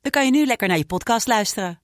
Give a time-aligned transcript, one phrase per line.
[0.00, 1.80] dan kan je nu lekker naar je podcast luisteren.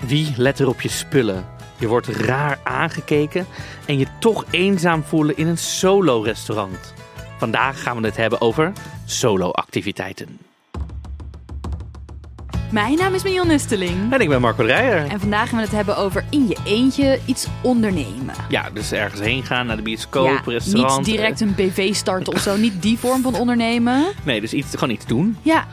[0.00, 1.46] Wie let er op je spullen?
[1.78, 3.46] Je wordt raar aangekeken
[3.86, 6.94] en je toch eenzaam voelen in een solo-restaurant.
[7.38, 8.72] Vandaag gaan we het hebben over
[9.04, 10.38] solo-activiteiten.
[12.70, 14.12] Mijn naam is Mion Nusteling.
[14.12, 15.06] En ik ben Marco Dreyer.
[15.06, 18.34] En vandaag gaan we het hebben over in je eentje iets ondernemen.
[18.48, 20.96] Ja, dus ergens heen gaan, naar de bioscoop, Ja, restaurant.
[21.06, 22.56] Niet direct een BV starten of zo.
[22.56, 24.04] Niet die vorm van ondernemen.
[24.24, 25.36] Nee, dus iets, gewoon iets doen.
[25.42, 25.64] Ja,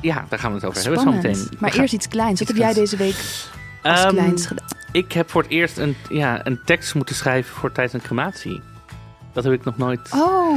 [0.00, 1.48] Ja, daar gaan we het over hebben zo meteen.
[1.58, 2.38] Maar gaan- eerst iets kleins.
[2.38, 3.14] Wat heb jij deze week
[3.82, 4.66] als Ehm, kleins gedaan?
[4.92, 8.60] Ik heb voor het eerst een, ja, een tekst moeten schrijven voor tijdens een crematie.
[9.32, 10.00] Dat heb ik nog nooit.
[10.14, 10.56] Oh,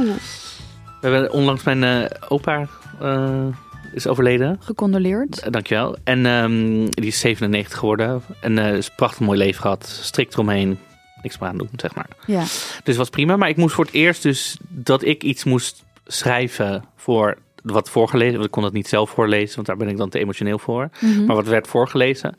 [1.00, 2.66] We hebben onlangs mijn eh, opa
[3.00, 3.46] eh,
[3.92, 4.56] is overleden.
[4.60, 5.38] gecondoleerd.
[5.38, 5.96] Eh, Dankjewel.
[6.04, 8.22] En ehm, die is 97 geworden.
[8.40, 9.86] En eh is een prachtig mooi leven gehad.
[10.02, 10.78] Strikt eromheen.
[11.22, 12.08] Niks meer aan doen, zeg maar.
[12.26, 12.44] Ja.
[12.84, 13.36] Dus was prima.
[13.36, 18.32] Maar ik moest voor het eerst dus dat ik iets moest schrijven voor wat voorgelezen.
[18.32, 20.88] Want ik kon het niet zelf voorlezen, want daar ben ik dan te emotioneel voor.
[21.00, 21.24] Mhm.
[21.24, 22.36] Maar wat werd voorgelezen.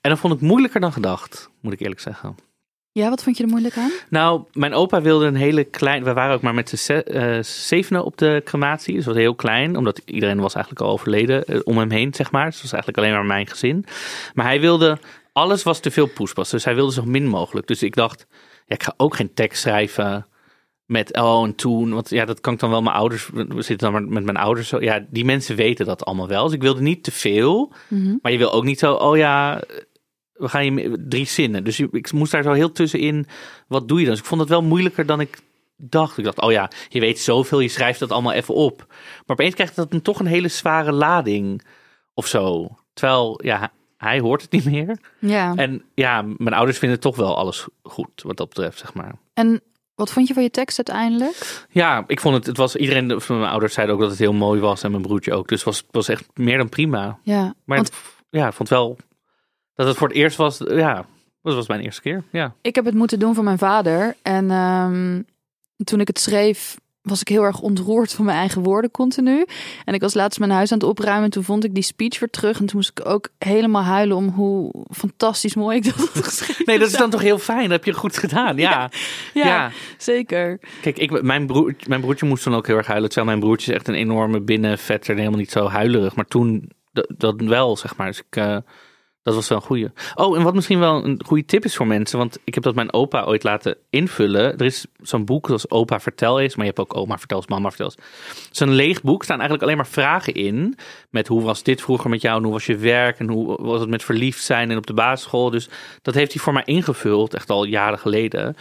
[0.00, 2.36] En dat vond ik moeilijker dan gedacht, moet ik eerlijk zeggen.
[3.02, 3.90] Ja, wat vond je er moeilijk aan?
[4.10, 6.04] Nou, mijn opa wilde een hele klein.
[6.04, 8.94] We waren ook maar met z'n ze- eh, zevenen op de crematie.
[8.94, 12.14] Dus het was heel klein, omdat iedereen was eigenlijk al overleden eh, om hem heen,
[12.14, 12.44] zeg maar.
[12.44, 13.84] Dus het was eigenlijk alleen maar mijn gezin.
[14.34, 14.98] Maar hij wilde.
[15.32, 16.50] Alles was te veel poespas.
[16.50, 17.66] Dus hij wilde zo min mogelijk.
[17.66, 18.26] Dus ik dacht,
[18.66, 20.26] ja, ik ga ook geen tekst schrijven.
[20.86, 23.30] Met oh en toen, want ja, dat kan ik dan wel mijn ouders.
[23.32, 24.80] We zitten dan met mijn ouders zo.
[24.80, 26.44] Ja, die mensen weten dat allemaal wel.
[26.44, 27.72] Dus ik wilde niet te veel.
[27.88, 28.14] Mhm.
[28.22, 29.62] Maar je wil ook niet zo, oh ja,
[30.38, 31.64] we gaan je drie zinnen.
[31.64, 33.26] Dus ik moest daar zo heel tussenin.
[33.66, 34.12] Wat doe je dan?
[34.12, 35.38] Dus ik vond het wel moeilijker dan ik
[35.76, 36.18] dacht.
[36.18, 38.84] Ik dacht, oh ja, je weet zoveel, je schrijft dat allemaal even op.
[38.88, 41.62] Maar opeens krijgt dat een, toch een hele zware lading
[42.14, 42.76] of zo.
[42.92, 44.98] Terwijl, ja, hij hoort het niet meer.
[45.18, 45.54] Ja.
[45.54, 49.14] En ja, mijn ouders vinden toch wel alles goed wat dat betreft, zeg maar.
[49.34, 49.60] En
[49.94, 51.66] wat vond je van je tekst uiteindelijk?
[51.70, 54.32] Ja, ik vond het, het was iedereen van mijn ouders zeiden ook dat het heel
[54.32, 55.48] mooi was en mijn broertje ook.
[55.48, 57.18] Dus het was, het was echt meer dan prima.
[57.22, 57.54] Ja.
[57.64, 57.90] Maar Want
[58.30, 58.96] ja, ik vond wel
[59.76, 60.58] dat het voor het eerst was.
[60.58, 61.06] Ja,
[61.42, 62.22] dat was mijn eerste keer.
[62.32, 62.54] Ja.
[62.60, 64.16] ik heb het moeten doen voor mijn vader.
[64.22, 65.22] En ehm,
[65.84, 69.46] toen ik het schreef, was ik heel erg ontroerd van mijn eigen woorden continu.
[69.84, 71.24] En ik was laatst mijn huis aan het opruimen.
[71.24, 72.58] En toen vond ik die speech weer terug.
[72.58, 76.64] En toen moest ik ook helemaal huilen om hoe fantastisch mooi ik dat had geschreven.
[76.66, 77.62] Nee, dat is dan toch heel fijn.
[77.62, 78.56] Dat heb je goed gedaan.
[78.66, 78.90] Ja,
[79.34, 79.70] Ja, ja.
[79.98, 80.60] zeker.
[80.82, 83.08] Kijk, ik, mijn, broer, mijn broertje moest dan ook heel erg huilen.
[83.08, 86.14] Terwijl mijn broertje is echt een enorme binnenvetter en helemaal niet zo huilerig.
[86.14, 88.06] Maar toen dat, dat wel, zeg maar.
[88.06, 88.56] Dus ik, eh,
[89.26, 89.88] dat was wel een goeie.
[90.14, 92.18] Oh, en wat misschien wel een goede tip is voor mensen.
[92.18, 94.58] Want ik heb dat mijn opa ooit laten invullen.
[94.58, 96.56] Er is zo'n boek zoals Opa Vertel is.
[96.56, 97.92] Maar je hebt ook Oma Vertel, Mama Vertel.
[98.52, 99.22] Is een leeg boek.
[99.22, 100.76] Staan eigenlijk alleen maar vragen in.
[101.10, 102.36] Met hoe was dit vroeger met jou?
[102.36, 103.18] En hoe was je werk?
[103.18, 105.50] En hoe was het met verliefd zijn en op de basisschool?
[105.50, 105.68] Dus
[106.02, 107.34] dat heeft hij voor mij ingevuld.
[107.34, 108.56] Echt al jaren geleden.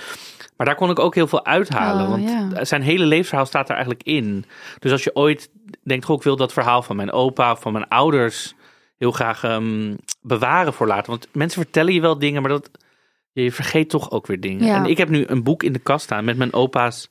[0.57, 2.03] Maar daar kon ik ook heel veel uithalen.
[2.03, 2.65] Oh, want ja.
[2.65, 4.45] zijn hele levensverhaal staat er eigenlijk in.
[4.79, 5.49] Dus als je ooit
[5.83, 8.55] denkt, goh, ik wil dat verhaal van mijn opa of van mijn ouders
[8.97, 11.09] heel graag ehm, bewaren voor later.
[11.11, 12.69] Want mensen vertellen je wel dingen, maar dat,
[13.31, 14.65] je vergeet toch ook weer dingen.
[14.65, 14.75] Ja.
[14.75, 17.09] En ik heb nu een boek in de kast staan met mijn opa's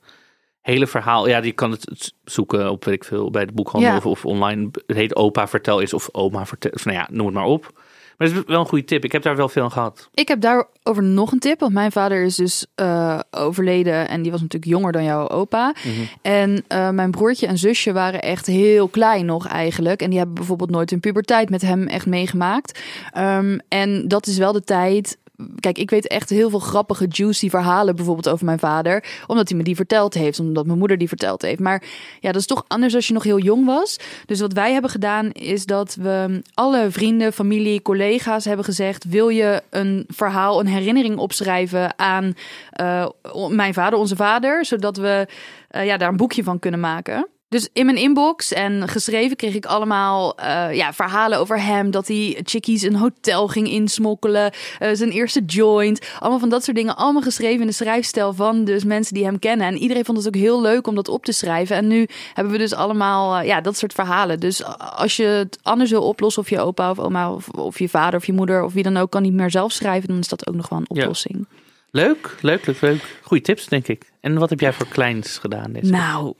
[0.61, 1.27] hele verhaal.
[1.27, 3.97] Ja, die kan het zoeken op, weet ik veel, bij de boekhandel Ja.
[3.97, 4.69] of, of online.
[4.85, 6.71] Het heet Opa Vertel is of Oma Vertel.
[6.71, 7.81] Of, nou ja, noem het maar op.
[8.17, 9.03] Maar het is wel een goede tip.
[9.03, 10.09] Ik heb daar wel veel aan gehad.
[10.13, 11.59] Ik heb daarover nog een tip.
[11.59, 14.07] Want mijn vader is dus eh, overleden.
[14.07, 15.73] En die was natuurlijk jonger dan jouw opa.
[16.21, 20.01] En eh, mijn broertje en zusje waren echt heel klein nog eigenlijk.
[20.01, 22.79] En die hebben bijvoorbeeld nooit een puberteit met hem echt meegemaakt.
[23.11, 25.17] Ehm, en dat is wel de tijd
[25.59, 29.03] Kijk, ik weet echt heel veel grappige, juicy verhalen bijvoorbeeld over mijn vader.
[29.27, 31.59] Omdat hij me die verteld heeft, omdat mijn moeder die verteld heeft.
[31.59, 31.83] Maar
[32.19, 33.99] ja, dat is toch anders als je nog heel jong was.
[34.25, 39.03] Dus wat wij hebben gedaan is dat we alle vrienden, familie, collega's hebben gezegd...
[39.03, 42.33] wil je een verhaal, een herinnering opschrijven aan
[42.81, 43.07] uh,
[43.49, 44.65] mijn vader, onze vader...
[44.65, 45.27] zodat we
[45.71, 47.27] uh, ja, daar een boekje van kunnen maken...
[47.55, 51.91] Dus in mijn inbox en geschreven kreeg ik allemaal uh, ja, verhalen over hem.
[51.91, 54.51] Dat hij chickies een hotel ging insmokkelen.
[54.79, 56.07] Uh, zijn eerste joint.
[56.19, 56.95] Allemaal van dat soort dingen.
[56.95, 59.67] Allemaal geschreven in de schrijfstijl van dus mensen die hem kennen.
[59.67, 61.75] En iedereen vond het ook heel leuk om dat op te schrijven.
[61.75, 64.39] En nu hebben we dus allemaal uh, ja, dat soort verhalen.
[64.39, 66.41] Dus als je het anders wil oplossen.
[66.41, 68.97] Of je opa of oma of, of je vader of je moeder of wie dan
[68.97, 70.07] ook kan niet meer zelf schrijven.
[70.07, 71.47] Dan is dat ook nog wel een oplossing.
[71.49, 71.57] Ja.
[71.91, 73.19] Leuk, leuk, leuk, leuk.
[73.21, 74.11] Goeie tips denk ik.
[74.21, 76.33] En wat heb jij voor kleins gedaan deze Nou,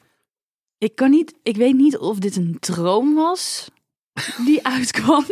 [0.85, 3.71] Ik kan niet, ik weet niet of dit een droom was
[4.45, 5.25] die uitkwam.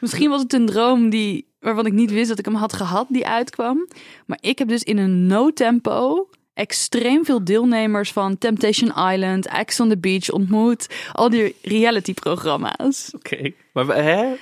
[0.00, 3.06] Misschien was het een droom die, waarvan ik niet wist dat ik hem had gehad,
[3.08, 3.88] die uitkwam.
[4.26, 9.88] Maar ik heb dus in een no-tempo extreem veel deelnemers van Temptation Island, Ex on
[9.88, 10.88] the Beach ontmoet.
[11.12, 13.10] Al die reality-programma's.
[13.14, 13.52] Oké.
[13.72, 14.34] Maar hè?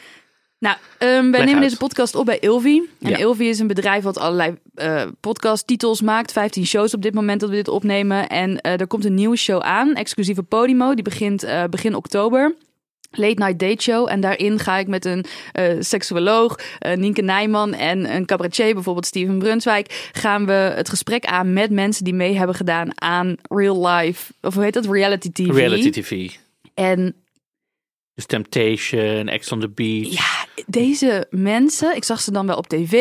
[0.62, 1.62] Nou, ehm, wij nemen uit.
[1.62, 2.82] deze podcast op bij Ilvi.
[3.00, 3.16] En Ja.
[3.16, 6.32] Ilvi is een bedrijf wat allerlei eh podcasttitels maakt.
[6.32, 8.28] 15 shows op dit moment dat we dit opnemen.
[8.28, 10.94] En eh, er komt een nieuwe show aan, exclusieve Podimo.
[10.94, 12.54] Die begint eh, begin oktober.
[13.10, 14.08] Late Night Date Show.
[14.10, 15.24] En daarin ga ik met een
[15.80, 16.58] seksuoloog,
[16.94, 22.04] Nienke Nijman en een cabaretier, bijvoorbeeld Steven Brunswijk, gaan we het gesprek aan met mensen
[22.04, 25.50] die mee hebben gedaan aan real life, of hoe heet dat, reality TV.
[25.50, 26.30] Reality TV.
[26.74, 27.14] En
[28.14, 30.12] Dus Temptation, Ex on the Beach.
[30.12, 32.92] ja, deze mensen, ik zag ze dan wel op tv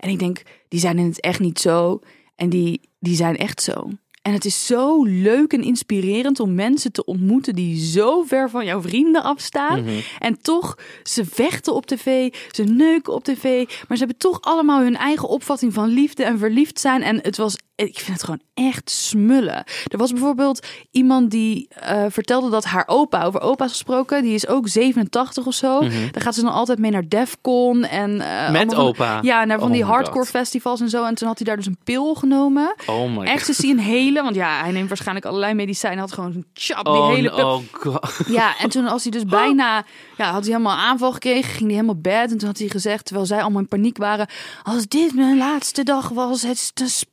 [0.00, 2.00] en ik denk, die zijn in het echt niet zo.
[2.36, 3.90] En die, die zijn echt zo.
[4.22, 8.64] En het is zo leuk en inspirerend om mensen te ontmoeten die zo ver van
[8.64, 9.80] jouw vrienden afstaan.
[9.80, 9.98] Mhm.
[10.18, 13.64] En toch, ze vechten op tv, ze neuken op tv.
[13.66, 17.02] Maar ze hebben toch allemaal hun eigen opvatting van liefde en verliefd zijn.
[17.02, 19.64] En het was, ik vind het gewoon echt smullen.
[19.84, 24.46] Er was bijvoorbeeld iemand die eh, vertelde dat haar opa, over opa's gesproken, die is
[24.48, 25.80] ook 87 of zo.
[25.80, 27.84] Daar gaat ze dan altijd mee naar Defcon.
[27.84, 28.50] En, eh.
[28.50, 29.18] Met van- opa?
[29.22, 30.28] Ja, naar van Oh die my hardcore God.
[30.28, 31.04] festivals en zo.
[31.04, 32.74] En toen had hij daar dus een pil genomen.
[32.86, 33.24] Oh my god.
[33.26, 35.98] Ecstasy een hele, want ja, hij neemt waarschijnlijk allerlei medicijnen.
[35.98, 37.48] Had gewoon zo'n chap, die Oh, hele pil.
[37.48, 38.14] oh god.
[38.28, 39.84] Ja, en toen als hij dus bijna,
[40.16, 42.30] ja, had hij helemaal aanval gekregen, ging hij helemaal bed.
[42.30, 44.26] En toen had hij gezegd, terwijl zij allemaal in paniek waren,
[44.62, 47.04] als dit mijn laatste dag was, het is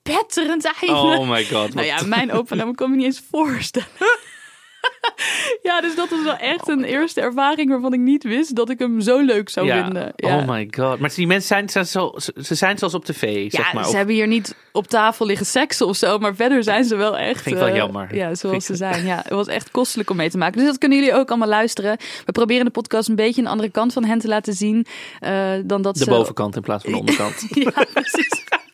[0.54, 0.54] een
[0.87, 1.73] Oh my god.
[1.73, 3.87] nou ja, mijn opa, nou, kon me niet eens voorstellen.
[5.63, 8.79] ja, dus dat was wel echt een eerste ervaring waarvan ik niet wist dat ik
[8.79, 9.83] hem zo leuk zou ja.
[9.83, 10.13] vinden.
[10.15, 10.37] Ja.
[10.37, 10.99] Oh my god.
[10.99, 12.11] Maar die mensen zijn, zo,
[12.41, 13.83] ze zijn zoals op tv, Ja, zeg maar.
[13.83, 16.95] ze Of- hebben hier niet op tafel liggen seksen of zo, maar verder zijn ze
[16.95, 17.41] wel echt.
[17.41, 18.15] Vind ik wel eh, jammer.
[18.15, 19.05] Ja, zoals ze zijn.
[19.05, 20.57] Ja, het was echt kostelijk om mee te maken.
[20.57, 21.97] Dus dat kunnen jullie ook allemaal luisteren.
[22.25, 24.85] We proberen de podcast een beetje een andere kant van hen te laten zien
[25.19, 26.09] eh, dan dat de ze.
[26.09, 27.45] bovenkant in plaats van de onderkant.
[27.55, 28.43] Ja, precies.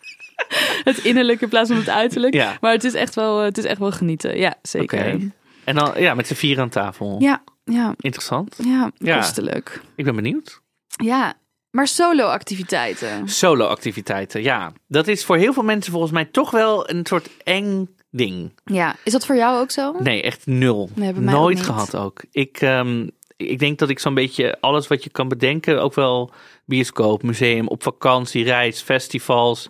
[0.83, 2.33] het innerlijke in plaats van het uiterlijk.
[2.33, 2.57] Ja.
[2.61, 4.37] Maar het is echt wel, het is echt wel genieten.
[4.37, 4.99] Ja, zeker.
[5.13, 5.31] Oké.
[5.63, 7.15] En dan, ja, met z'n vier aan tafel.
[7.19, 8.55] Ja, ja, Interessant.
[8.63, 9.17] ja, Ja.
[9.17, 9.81] kostelijk.
[9.95, 10.61] Ik ben benieuwd.
[10.87, 11.33] Ja,
[11.71, 13.29] maar solo-activiteiten.
[13.29, 14.73] Solo-activiteiten, ja.
[14.87, 18.59] Dat is voor heel veel mensen volgens mij toch wel een soort eng ding.
[18.63, 19.95] Ja, is dat voor jou ook zo?
[19.99, 20.89] Nee, echt nul.
[20.93, 22.21] Nee, ook Nooit gehad ook.
[22.31, 23.07] Ik, ehm,
[23.37, 26.31] ik denk dat ik zo'n beetje alles wat je kan bedenken, ook wel
[26.65, 29.69] bioscoop, museum, op vakantie, reis, festivals.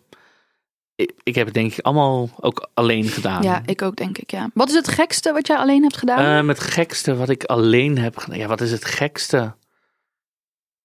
[1.23, 3.43] Ik, heb het denk ik allemaal ook alleen gedaan.
[3.43, 4.49] Ja, ik ook denk ik, ja.
[4.53, 6.37] Wat is het gekste wat jij alleen hebt gedaan?
[6.37, 8.37] Ehm, het gekste wat ik alleen heb gedaan.
[8.37, 9.53] Ja, wat is het gekste?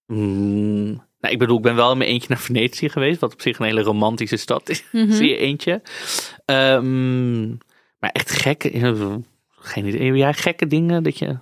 [0.06, 0.86] Hmm,
[1.20, 3.58] nou, ik bedoel, ik ben wel in mijn eentje naar Venetië geweest, wat op zich
[3.58, 4.84] een hele romantische stad is.
[4.92, 5.12] Mhm.
[5.18, 5.82] Zie je eentje.
[6.44, 7.48] Ehm,
[7.98, 8.70] maar echt gekke,
[9.50, 10.06] geen idee.
[10.06, 11.38] Heb jij gekke dingen dat je...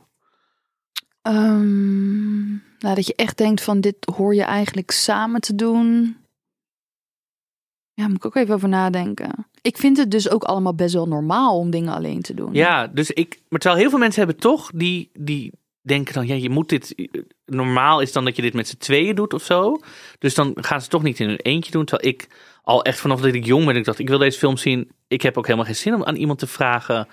[1.22, 2.48] Ehm,
[2.78, 6.16] nou, dat je echt denkt van dit hoor je eigenlijk samen te doen.
[7.94, 9.46] Ja, moet ik ook even over nadenken.
[9.62, 12.54] Ik vind het dus ook allemaal best wel normaal om dingen alleen te doen.
[12.54, 13.40] Ja, dus ik.
[13.48, 15.52] Maar terwijl heel veel mensen hebben toch die, die
[15.82, 16.94] denken dan, ja, je moet dit.
[17.46, 19.78] Normaal is dan dat je dit met z'n tweeën doet of zo.
[20.18, 21.84] Dus dan gaan ze toch niet in hun eentje doen.
[21.84, 22.28] Terwijl ik
[22.62, 24.90] al echt vanaf dat ik jong ben, ik dacht, ik wil deze film zien.
[25.08, 27.08] Ik heb ook helemaal geen zin om aan iemand te vragen.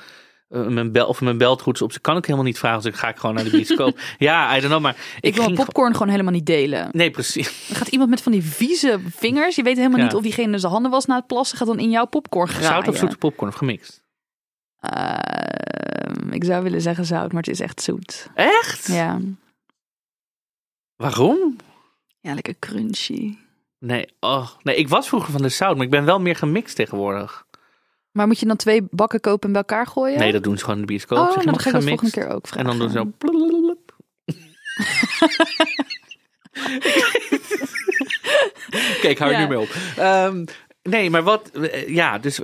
[0.52, 1.92] Eh, mijn bel, of mijn belt goed is op.
[1.92, 2.82] Ze kan ik helemaal niet vragen.
[2.82, 4.00] Dus ik ga ik gewoon naar de bioscoop.
[4.18, 4.82] ja, I don't know.
[4.82, 6.90] Maar ik, ik wil popcorn gewoon helemaal niet delen.
[6.92, 7.68] Nee, precies.
[7.68, 9.56] Dan gaat iemand met van die vieze vingers.
[9.56, 10.04] Je weet helemaal Ja.
[10.04, 11.58] niet of diegene zijn handen was na het plassen.
[11.58, 12.68] Gaat dan in jouw popcorn graaien.
[12.68, 14.02] Zout of zoete popcorn of gemixt?
[14.80, 18.28] Ehm, ik zou willen zeggen zout, maar het is echt zoet.
[18.36, 18.88] Echt?
[18.88, 19.20] Ja,
[20.96, 21.56] Waarom?
[22.20, 23.38] ja lekker crunchy.
[23.80, 26.76] Nee, oh, nee, ik was vroeger van de zout, maar ik ben wel meer gemixt
[26.76, 27.46] tegenwoordig.
[28.12, 30.20] Maar moet je dan twee bakken kopen en bij elkaar gooien?
[30.20, 31.18] Nee, dat doen ze gewoon in de bioscoop.
[31.18, 32.66] Oh, Zeg, nou, dan mag ga ik dat volgende keer ook En vragen.
[32.66, 33.12] dan doen ze zo.
[39.02, 39.40] Kijk, hou Ja.
[39.40, 39.70] nu mee op.
[39.98, 40.46] Ehm,
[40.84, 41.50] nee, maar wat...
[41.50, 42.40] eh, Ja, dus...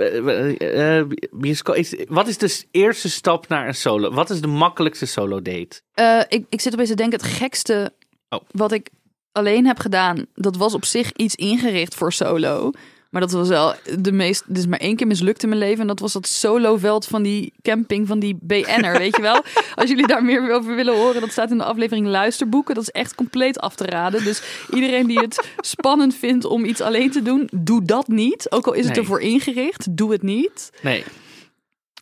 [1.32, 4.12] bioscoop is, wat is de eerste stap naar een solo?
[4.14, 5.82] Wat is de makkelijkste solo date?
[5.94, 7.94] Eh, ik, ik zit opeens te denken, het gekste
[8.30, 8.40] Oh.
[8.52, 8.90] wat ik
[9.32, 12.72] alleen heb gedaan, dat was op zich iets ingericht voor solo.
[13.10, 14.44] Maar dat was wel de meest.
[14.48, 15.82] Dit is maar één keer mislukt in mijn leven.
[15.82, 18.98] En dat was dat soloveld van die camping van die BN'er.
[18.98, 19.42] weet je wel?
[19.76, 22.76] Als jullie daar meer over willen horen, dat staat in de aflevering Luisterboeken.
[22.76, 24.24] Dat is echt compleet af te raden.
[24.24, 24.42] Dus
[24.74, 28.52] iedereen die het spannend vindt om iets alleen te doen, doe dat niet.
[28.52, 29.00] Ook al is het Nee.
[29.04, 30.72] ervoor ingericht, doe het niet.
[30.82, 31.04] Nee,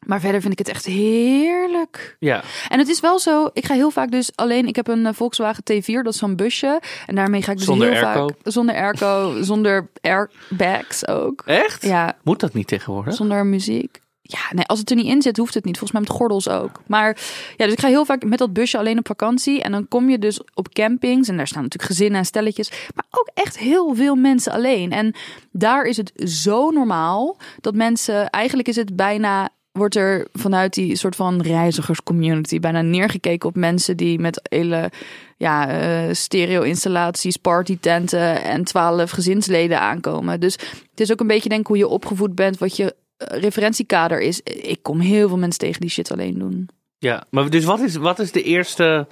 [0.06, 2.16] Maar verder vind ik het echt heerlijk.
[2.20, 2.44] ja.
[2.70, 5.14] En het is wel zo, ik ga heel vaak dus alleen, ik heb een eh,
[5.14, 6.82] Volkswagen T4, dat is zo'n busje.
[7.06, 8.28] En daarmee ga ik dus Zonder heel airco?
[8.28, 11.44] vaak, zonder airco, zonder airbags ook.
[11.46, 11.84] Echt?
[11.86, 13.14] Ja, Moet dat niet tegenwoordig?
[13.16, 14.04] zonder muziek.
[14.28, 15.78] Ja, nee, als het er niet in zit, hoeft het niet.
[15.78, 16.82] Volgens mij met gordels ook.
[16.88, 17.18] Maar
[17.58, 19.62] ja, dus ik ga heel vaak met dat busje alleen op vakantie.
[19.62, 21.28] En dan kom je dus op campings.
[21.28, 22.70] En daar staan natuurlijk gezinnen en stelletjes.
[22.96, 24.92] Maar ook echt heel veel mensen alleen.
[24.92, 25.14] En
[25.52, 28.30] daar is het zo normaal dat mensen...
[28.30, 33.98] Eigenlijk is het bijna wordt er vanuit die soort van reizigerscommunity bijna neergekeken op mensen
[33.98, 34.92] die met hele
[35.38, 40.40] ja, eh, stereo-installaties, partytenten en twaalf gezinsleden aankomen.
[40.40, 40.54] Dus
[40.90, 44.22] het is ook een beetje denk ik hoe je opgevoed bent, wat je eh, referentiekader
[44.22, 44.42] is.
[44.42, 46.70] Ik kom heel veel mensen tegen die shit alleen doen.
[46.98, 49.08] Ja, maar dus wat is, wat is de eerste,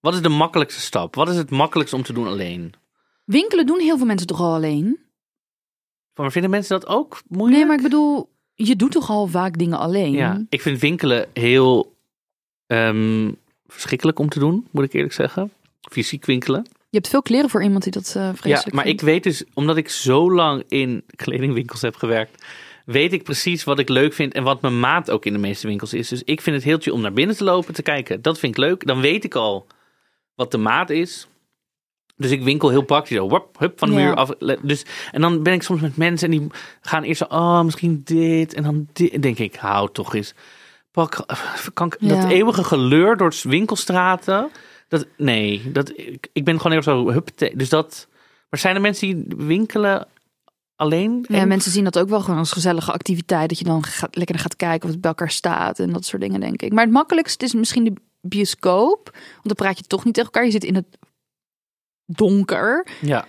[0.00, 1.14] wat is de makkelijkste stap?
[1.14, 2.74] Wat is het makkelijkste om te doen alleen?
[3.24, 4.98] Winkelen doen heel veel mensen toch al alleen?
[6.14, 7.58] Maar vinden mensen dat ook moeilijk?
[7.58, 8.30] Nee, maar ik bedoel,
[8.66, 10.12] je doet toch al vaak dingen alleen?
[10.12, 11.96] Ja, ik vind winkelen heel
[12.66, 13.30] ehm,
[13.66, 15.50] verschrikkelijk om te doen, moet ik eerlijk zeggen.
[15.90, 16.66] Fysiek winkelen.
[16.70, 19.00] Je hebt veel kleren voor iemand die dat uh, vreselijk Ja, maar vindt.
[19.00, 22.44] ik weet dus, omdat ik zo lang in kledingwinkels heb gewerkt,
[22.84, 25.66] weet ik precies wat ik leuk vind en wat mijn maat ook in de meeste
[25.66, 26.08] winkels is.
[26.08, 28.22] Dus ik vind het heel chill om naar binnen te lopen, te kijken.
[28.22, 28.86] Dat vind ik leuk.
[28.86, 29.66] Dan weet ik al
[30.34, 31.26] wat de maat is.
[32.18, 33.16] Dus ik winkel heel praktisch.
[33.16, 34.04] Zo, wop, hup, van de Ja.
[34.04, 34.30] muur af.
[34.62, 36.46] Dus, en dan ben ik soms met mensen en die
[36.80, 38.54] gaan eerst zo, oh, misschien dit.
[38.54, 39.22] En dan dit.
[39.22, 40.34] denk ik, hou toch eens.
[40.90, 41.24] Pak,
[41.74, 42.28] kan, ik- dat Ja.
[42.28, 44.50] eeuwige geleur door winkelstraten.
[44.88, 48.08] Dat, nee, dat, ik, ik ben gewoon heel zo, hup, dus dat...
[48.50, 50.06] Maar zijn er mensen die winkelen
[50.76, 51.24] alleen?
[51.28, 53.48] Ja, En- mensen zien dat ook wel gewoon als gezellige activiteit.
[53.48, 56.22] Dat je dan gaat, lekker gaat kijken of het bij elkaar staat en dat soort
[56.22, 56.72] dingen, denk ik.
[56.72, 59.10] Maar het makkelijkste is misschien de bioscoop.
[59.12, 60.44] Want dan praat je toch niet tegen elkaar.
[60.46, 60.86] Je zit in het
[62.08, 62.86] donker.
[63.00, 63.24] Ja.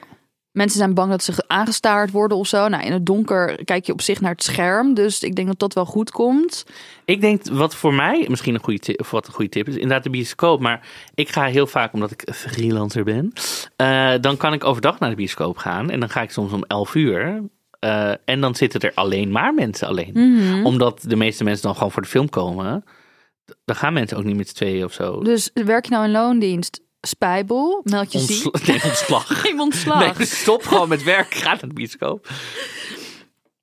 [0.52, 2.68] Mensen zijn bang dat ze aangestaard worden of zo.
[2.68, 4.94] Nou, in het donker kijk je op zich naar het scherm.
[4.94, 6.66] Dus ik denk dat dat wel goed komt.
[7.06, 9.74] Ik denk wat voor mij misschien een goede tip, of wat een goede tip is,
[9.74, 10.60] inderdaad de bioscoop.
[10.60, 13.34] Maar ik ga heel vaak, omdat ik freelancer ben,
[13.76, 15.90] eh, dan kan ik overdag naar de bioscoop gaan.
[15.90, 17.44] En dan ga ik soms om 11 uur.
[17.80, 20.12] eh, en dan zitten er alleen maar mensen alleen.
[20.14, 20.66] Mhm.
[20.66, 22.84] Omdat de meeste mensen dan gewoon voor de film komen.
[23.66, 25.24] Dan gaan mensen ook niet met z'n tweeën of zo.
[25.24, 28.46] Dus werk je nou in loondienst, spijbel, meld je ziek.
[28.46, 29.28] Ontsla- nee, ontslag.
[29.42, 30.18] Geen ontslag.
[30.18, 31.34] Nee, stop gewoon met werk.
[31.34, 32.30] Ga naar de bioscoop.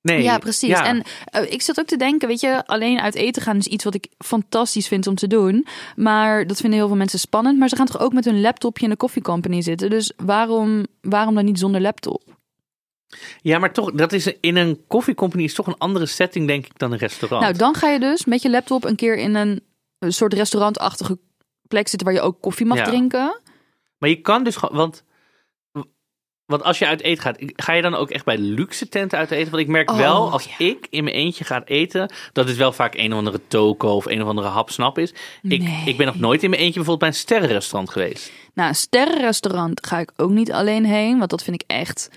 [0.01, 0.69] Nee, Ja, precies.
[0.69, 0.85] ja.
[0.85, 3.83] En eh, ik zat ook te denken, weet je, alleen uit eten gaan is iets
[3.83, 5.65] wat ik fantastisch vind om te doen.
[5.95, 7.57] Maar dat vinden heel veel mensen spannend.
[7.59, 9.89] Maar ze gaan toch ook met hun laptopje in de koffiecompany zitten.
[9.89, 12.23] Dus waarom, waarom dan niet zonder laptop?
[13.41, 16.79] Ja, maar toch, dat is in een koffiecompany is toch een andere setting, denk ik,
[16.79, 17.41] dan een restaurant.
[17.43, 19.61] Nou, dan ga je dus met je laptop een keer in een,
[19.99, 21.17] een soort restaurantachtige
[21.67, 22.83] plek zitten waar je ook koffie mag Ja.
[22.83, 23.41] drinken.
[23.97, 25.03] Maar je kan dus gewoon, want,
[26.45, 29.31] want als je uit eten gaat, ga je dan ook echt bij luxe tenten uit
[29.31, 29.51] eten?
[29.51, 30.65] Want ik merk Oh, wel, als ja.
[30.65, 34.05] ik in mijn eentje ga eten, dat het wel vaak een of andere toko of
[34.05, 35.09] een of andere hapsnap is.
[35.41, 35.83] Ik, Nee.
[35.85, 38.31] ik ben nog nooit in mijn eentje bijvoorbeeld bij een sterrenrestaurant geweest.
[38.53, 41.17] Nou, een sterrenrestaurant ga ik ook niet alleen heen.
[41.17, 42.09] Want dat vind ik echt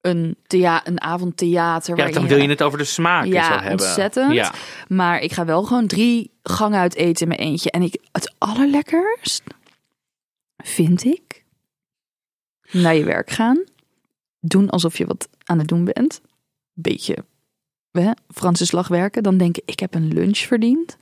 [0.00, 1.96] een, thea een avondtheater.
[1.96, 3.70] Ja, dan wil je het over de smaken Ja, hebben.
[3.70, 4.32] ontzettend.
[4.32, 4.52] Ja.
[4.88, 7.70] Maar ik ga wel gewoon drie gangen uit eten in mijn eentje.
[7.70, 9.42] En ik, het allerlekkerst
[10.56, 11.44] vind ik
[12.70, 13.64] naar je werk gaan.
[14.40, 16.20] Doen alsof je wat aan het doen bent.
[16.72, 17.24] Beetje
[17.90, 19.22] hè, Franse slag werken.
[19.22, 20.96] Dan denk ik, ik heb een lunch verdiend.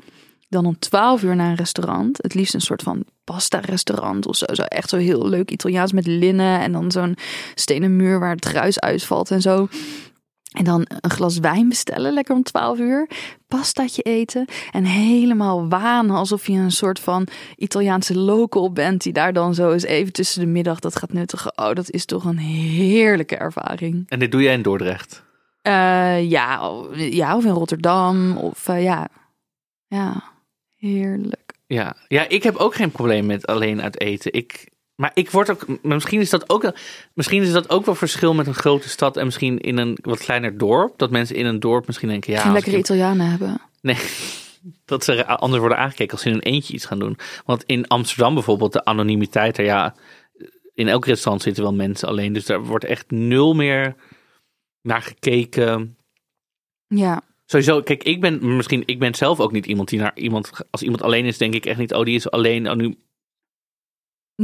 [0.49, 2.23] Dan om 12 uur naar een restaurant.
[2.23, 4.45] Het liefst een soort van pasta restaurant of zo.
[4.53, 6.61] zo echt zo heel leuk Italiaans met linnen.
[6.61, 7.17] En dan zo'n
[7.55, 9.69] stenen muur waar het gruis uitvalt en zo.
[10.57, 13.09] En dan een glas wijn bestellen, lekker om 12 uur.
[13.49, 14.45] Pastaatje eten.
[14.71, 19.03] En helemaal wanen alsof je een soort van Italiaanse local bent.
[19.03, 21.53] Die daar dan zo eens even tussen de middag dat gaat nuttigen.
[21.59, 24.05] Oh, dat is toch een heerlijke ervaring.
[24.09, 25.25] En dit doe jij in Dordrecht.
[25.63, 28.37] Eh, ja, ja, of in Rotterdam.
[28.37, 29.09] Of eh, ja.
[29.87, 30.23] Ja,
[30.87, 31.55] heerlijk.
[31.67, 31.97] Ja.
[32.09, 34.33] ja, ik heb ook geen probleem met alleen uit eten.
[34.33, 36.73] Ik, maar ik word ook, misschien is dat ook,
[37.15, 40.19] misschien is dat ook wel verschil met een grote stad en misschien in een wat
[40.19, 40.99] kleiner dorp.
[40.99, 43.61] Dat mensen in een dorp misschien denken, ja, Geen als lekkere ik- Italianen hebben.
[43.81, 43.97] Nee,
[44.85, 47.19] dat ze anders worden aangekeken als ze in een eentje iets gaan doen.
[47.45, 49.95] Want in Amsterdam bijvoorbeeld, de anonimiteit er, ja,
[50.75, 52.33] in elk restaurant zitten wel mensen alleen.
[52.33, 53.95] Dus daar wordt echt nul meer
[54.83, 55.97] naar gekeken.
[56.87, 60.51] Ja, Sowieso, kijk, ik ben misschien, ik ben zelf ook niet iemand die naar iemand,
[60.71, 62.71] als iemand alleen is, denk ik echt niet, oh, die is alleen.
[62.71, 62.97] Oh, nu ik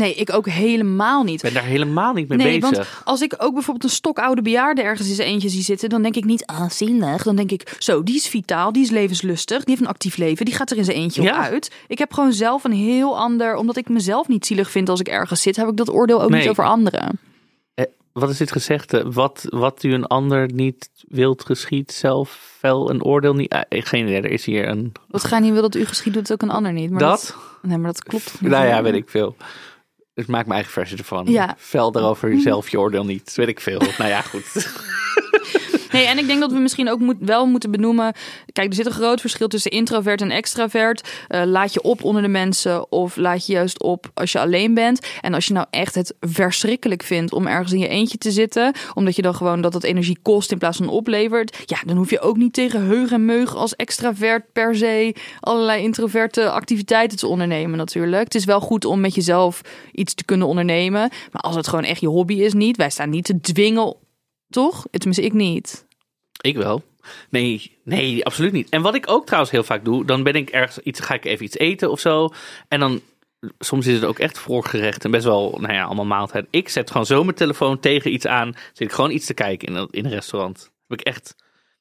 [0.00, 1.42] nee, ik ook helemaal niet.
[1.42, 2.76] ben daar helemaal niet mee Nee, bezig.
[2.76, 6.02] want als ik ook bijvoorbeeld een stokoude bejaarde ergens in zijn eentje zie zitten, dan
[6.02, 7.22] denk ik niet, ah, zielig.
[7.22, 10.44] Dan denk ik, zo, die is vitaal, die is levenslustig, die heeft een actief leven,
[10.44, 11.30] die gaat er in zijn eentje Ja.
[11.38, 11.70] op uit.
[11.88, 15.08] Ik heb gewoon zelf een heel ander, omdat ik mezelf niet zielig vind als ik
[15.08, 16.40] ergens zit, heb ik dat oordeel ook Nee.
[16.40, 17.18] niet over anderen.
[18.12, 19.12] Wat is dit gezegde?
[19.12, 23.52] Wat, wat u een ander niet wilt geschiet, zelf fel een oordeel niet.
[23.52, 24.92] Ah, geen idee, er is hier een.
[25.08, 26.90] Wat ga je niet wil dat u geschiet, doet ook een ander niet.
[26.90, 27.36] Maar dat?
[27.62, 28.40] nee, maar dat klopt.
[28.40, 28.50] niet.
[28.50, 29.36] Nou ja, weet ik veel.
[30.14, 31.26] Dus maak mijn eigen versie ervan.
[31.26, 31.54] Ja.
[31.58, 33.34] Vel daarover jezelf je oordeel niet.
[33.34, 33.78] Weet ik veel.
[33.98, 34.52] nou ja, goed.
[35.92, 38.14] Nee, en ik denk dat we misschien ook moet, wel moeten benoemen.
[38.52, 41.08] Kijk, er zit een groot verschil tussen introvert en extravert.
[41.28, 44.74] Eh, laat je op onder de mensen of laat je juist op als je alleen
[44.74, 45.06] bent.
[45.20, 48.72] En als je nou echt het verschrikkelijk vindt om ergens in je eentje te zitten,
[48.94, 51.56] omdat je dan gewoon dat het energie kost in plaats van oplevert.
[51.66, 55.82] Ja, dan hoef je ook niet tegen heug en meug als extravert per se allerlei
[55.82, 58.24] introverte activiteiten te ondernemen natuurlijk.
[58.24, 59.60] Het is wel goed om met jezelf
[59.92, 61.10] iets te kunnen ondernemen.
[61.32, 63.96] Maar als het gewoon echt je hobby is niet, wij staan niet te dwingen,
[64.52, 64.86] toch?
[64.90, 65.86] Tenminste, ik niet.
[66.40, 66.82] Ik wel.
[67.30, 68.68] Nee, nee, absoluut niet.
[68.68, 71.24] En wat ik ook trouwens heel vaak doe, dan ben ik ergens iets, ga ik
[71.24, 72.28] even iets eten of zo.
[72.68, 73.00] En dan
[73.58, 76.46] soms is het ook echt voorgerecht en best wel, nou ja, allemaal maaltijd.
[76.50, 79.68] Ik zet gewoon zo mijn telefoon tegen iets aan, zit ik gewoon iets te kijken
[79.68, 80.70] in, in een restaurant.
[80.88, 81.34] Heb ik echt.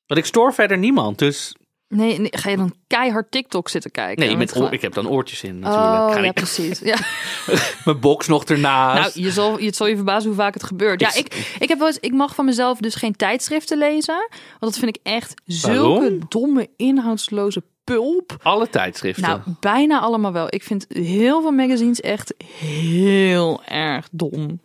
[0.06, 1.56] Want ik stoor verder niemand, dus
[1.94, 4.26] Nee, nee, ga je dan keihard TikTok zitten kijken?
[4.26, 5.86] nee, met oor, ik heb dan oortjes in natuurlijk.
[5.86, 6.80] Oh, Ga ja, ik precies.
[6.80, 6.98] Ja.
[7.86, 9.16] mijn box nog ernaast.
[9.16, 11.00] Nou, je zal, het zal je verbazen hoe vaak het gebeurt.
[11.02, 14.28] Ja, Ik- ik, heb wel eens, ik mag van mezelf dus geen tijdschriften lezen.
[14.60, 18.38] Want dat vind ik echt zulke domme, inhoudsloze pulp.
[18.42, 19.24] Alle tijdschriften.
[19.24, 20.48] Nou, bijna allemaal wel.
[20.50, 24.62] Ik vind heel veel magazines echt heel erg dom.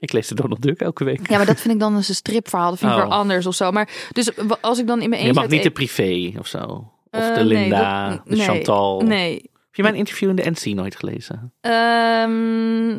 [0.00, 1.28] Ik lees de Donald Duck elke week.
[1.30, 2.70] Ja, maar dat vind ik dan een stripverhaal.
[2.70, 3.02] Dat vind ik Oh.
[3.04, 3.70] weer anders of zo.
[3.70, 4.30] Maar dus
[4.60, 5.42] als ik dan in mijn je eentje...
[5.42, 6.62] mag niet de privé of zo.
[7.10, 9.00] Of Eh, de nee, Linda, dat- de nee, Chantal.
[9.00, 9.32] Nee.
[9.42, 11.52] Heb je mijn interview in de NC nooit gelezen?
[11.60, 12.98] Ehm,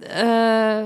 [0.00, 0.84] eh,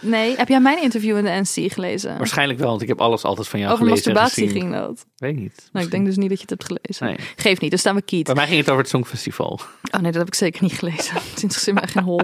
[0.00, 0.36] nee.
[0.36, 2.18] Heb jij mijn interview in de NC gelezen?
[2.18, 5.06] Waarschijnlijk wel, want ik heb alles altijd van jou Over gelezen en masturbatie ging dat.
[5.16, 5.68] Weet niet.
[5.72, 7.06] Nou, ik denk dus niet dat je het hebt gelezen.
[7.06, 7.16] Nee.
[7.36, 8.24] Geef niet, dan staan we kiet.
[8.24, 9.60] Bij mij ging het over het Songfestival.
[9.90, 11.14] Oh nee, dat heb ik zeker niet gelezen.
[11.14, 12.20] Het interesseert mij geen hol.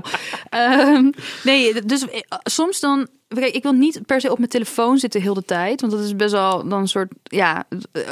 [0.49, 1.11] Ehm,
[1.45, 3.09] nee, dus eh, soms dan...
[3.29, 5.81] Kijk, ik wil niet per se op mijn telefoon zitten heel de tijd.
[5.81, 7.12] Want dat is best wel dan een soort...
[7.23, 7.64] Ja,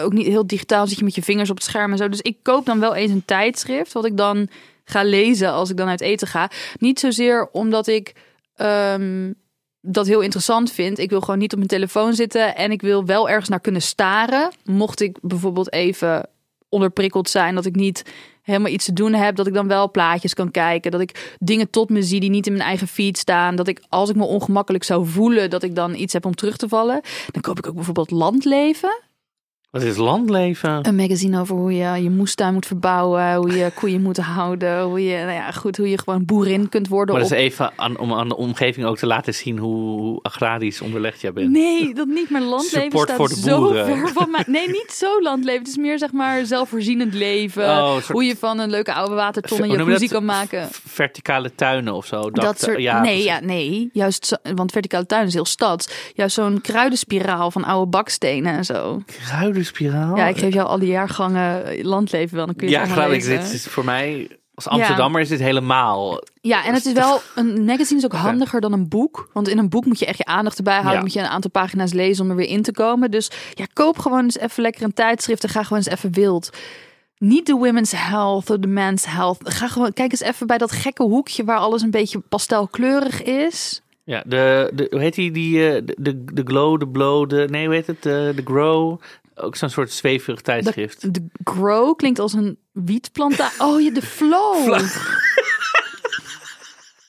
[0.02, 2.08] ook niet heel digitaal zit je met je vingers op het scherm en zo.
[2.08, 3.92] Dus ik koop dan wel eens een tijdschrift...
[3.92, 4.48] wat ik dan
[4.84, 6.50] ga lezen als ik dan uit eten ga.
[6.78, 8.12] Niet zozeer omdat ik...
[8.58, 9.32] ehm,
[9.80, 10.98] dat heel interessant vind.
[10.98, 13.82] Ik wil gewoon niet op mijn telefoon zitten en ik wil wel ergens naar kunnen
[13.82, 14.50] staren.
[14.64, 16.28] Mocht ik bijvoorbeeld even
[16.68, 18.02] onderprikkeld zijn, dat ik niet
[18.42, 21.70] helemaal iets te doen heb, dat ik dan wel plaatjes kan kijken, dat ik dingen
[21.70, 24.24] tot me zie die niet in mijn eigen feed staan, dat ik als ik me
[24.24, 27.00] ongemakkelijk zou voelen, dat ik dan iets heb om terug te vallen.
[27.30, 29.02] Dan koop ik ook bijvoorbeeld Landleven,
[29.70, 30.86] Wat is landleven?
[30.86, 35.04] een magazine over hoe je je moestuin moet verbouwen, hoe je koeien moet houden, hoe
[35.04, 37.14] je, nou ja, goed, hoe je gewoon boerin kunt worden.
[37.14, 40.18] Maar dat op- is even aan, om aan de omgeving ook te laten zien hoe,
[40.22, 41.50] agrarisch onderlegd jij bent.
[41.50, 42.30] Nee, dat niet.
[42.30, 44.44] Maar landleven Support staat voor de zo ver van mij.
[44.46, 45.58] Nee, niet zo landleven.
[45.60, 47.64] Het is meer zeg maar zelfvoorzienend leven.
[47.68, 50.10] Oh, soort- Hoe je van een leuke oude waterton een je jacuzzi dat?
[50.14, 50.68] kan maken.
[50.86, 52.30] Verticale tuinen of zo.
[52.30, 53.24] Dat soort, nee, precies.
[53.24, 53.90] ja, nee.
[53.92, 56.12] Juist, zo- want verticale tuin is heel stads.
[56.14, 59.02] Juist zo'n kruidenspiraal van oude bakstenen en zo.
[59.64, 60.16] Kruidenspiraal.
[60.16, 62.46] Ja, ik geef jou al die jaargangen landleven wel.
[62.46, 62.72] Dan kun je.
[62.72, 63.24] Ja, geloof ik.
[63.24, 64.28] Dit is voor mij...
[64.54, 66.22] Als Amsterdammer is dit helemaal...
[66.40, 69.30] Ja, en het is wel een magazine is ook handiger dan een boek.
[69.32, 70.94] Want in een boek moet je echt je aandacht erbij houden.
[70.94, 71.00] Ja.
[71.00, 73.10] Moet je een aantal pagina's lezen om er weer in te komen.
[73.10, 76.50] Dus ja, koop gewoon eens even lekker een tijdschrift en ga gewoon eens even wild.
[77.18, 79.38] Niet de women's health of de men's health.
[79.42, 83.82] Ga gewoon, kijk eens even bij dat gekke hoekje waar alles een beetje pastelkleurig is.
[84.04, 85.30] Ja, de, de, hoe heet die?
[85.30, 87.46] die eh, de, de, de Glow, de Blow, de...
[87.50, 88.02] Nee, hoe heet het?
[88.02, 89.00] De, de Grow.
[89.40, 91.14] Ook zo'n soort zweverig tijdschrift.
[91.14, 93.50] De grow klinkt als een wietplanta.
[93.58, 94.80] Oh, je de flow.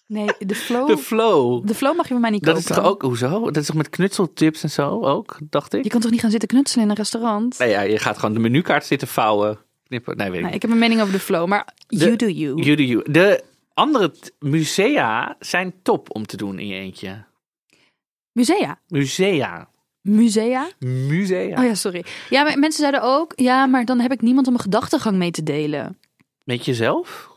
[0.07, 0.87] Nee, de flow.
[0.87, 1.67] De Flow.
[1.67, 2.69] De flow mag je bij mij niet Dat kopen.
[2.69, 3.01] is toch ook...
[3.01, 3.39] Hoezo?
[3.45, 5.83] Dat is toch met knutseltips en zo ook, dacht ik?
[5.83, 7.59] Je kan toch niet gaan zitten knutselen in een restaurant?
[7.59, 9.57] Nee, ja, je gaat gewoon de menukaart zitten vouwen.
[9.83, 10.17] Knippen.
[10.17, 12.61] Nee, weet ik Nee, ik heb een mening over de flow, maar you do you.
[12.63, 13.11] You do you.
[13.11, 17.23] De andere musea zijn top om te doen in je eentje.
[18.31, 18.79] Musea.
[18.87, 19.68] Musea.
[20.01, 20.69] Musea?
[20.79, 21.59] Musea.
[21.59, 22.05] Oh ja, sorry.
[22.29, 25.31] Ja, maar mensen zeiden ook, ja, maar dan heb ik niemand om mijn gedachtegang mee
[25.31, 25.97] te delen.
[26.43, 27.29] Met jezelf?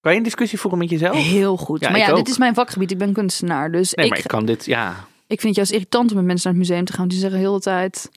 [0.00, 1.16] Kan je een discussie voeren met jezelf?
[1.16, 1.80] Heel goed.
[1.80, 2.16] Ja, maar ja, ook.
[2.16, 2.90] dit is mijn vakgebied.
[2.90, 3.72] Ik ben kunstenaar.
[3.72, 4.64] Dus Nee, ik, maar ik kan dit...
[4.64, 4.90] Ja,
[5.26, 7.08] ik vind het juist irritant om met mensen naar het museum te gaan.
[7.08, 8.10] Die zeggen heel de tijd...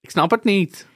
[0.00, 0.86] ik snap het niet.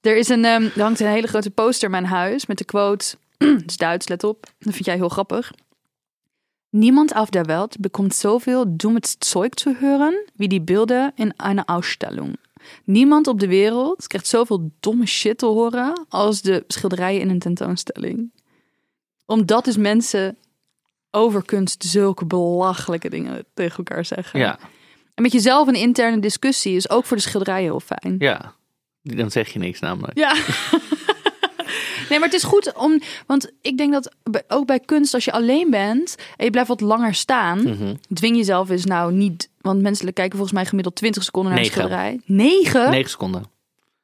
[0.00, 2.64] Er, is een, ehm, er hangt een hele grote poster in mijn huis met de
[2.64, 3.16] quote...
[3.38, 4.46] Het is Duits, let op.
[4.58, 5.52] Dat vind jij heel grappig.
[6.76, 10.14] Niemand auf der Welt bekommt zoveel dummes Zeug te hören...
[10.36, 12.36] wie die beelden in eine Ausstellung.
[12.84, 16.06] Niemand op de wereld krijgt zoveel domme shit te horen...
[16.08, 18.32] als de schilderijen in een tentoonstelling.
[19.26, 20.36] Omdat dus mensen
[21.10, 24.40] over kunst zulke belachelijke dingen tegen elkaar zeggen.
[24.40, 24.58] Ja,
[25.14, 28.16] En met jezelf een interne discussie is ook voor de schilderij heel fijn.
[28.18, 28.54] ja.
[29.02, 30.18] Dan zeg je niks namelijk.
[30.18, 30.36] Ja.
[32.08, 33.00] nee, maar het is goed om.
[33.26, 34.14] Want ik denk dat
[34.48, 37.94] ook bij kunst, als je alleen bent en je blijft wat langer staan, Mhm.
[38.14, 39.48] dwing jezelf eens nou niet.
[39.60, 41.80] Want mensen kijken volgens mij gemiddeld 20 seconden naar Negen.
[41.82, 42.20] een schilderij.
[42.26, 42.90] Negen?
[42.90, 43.40] Negen seconden.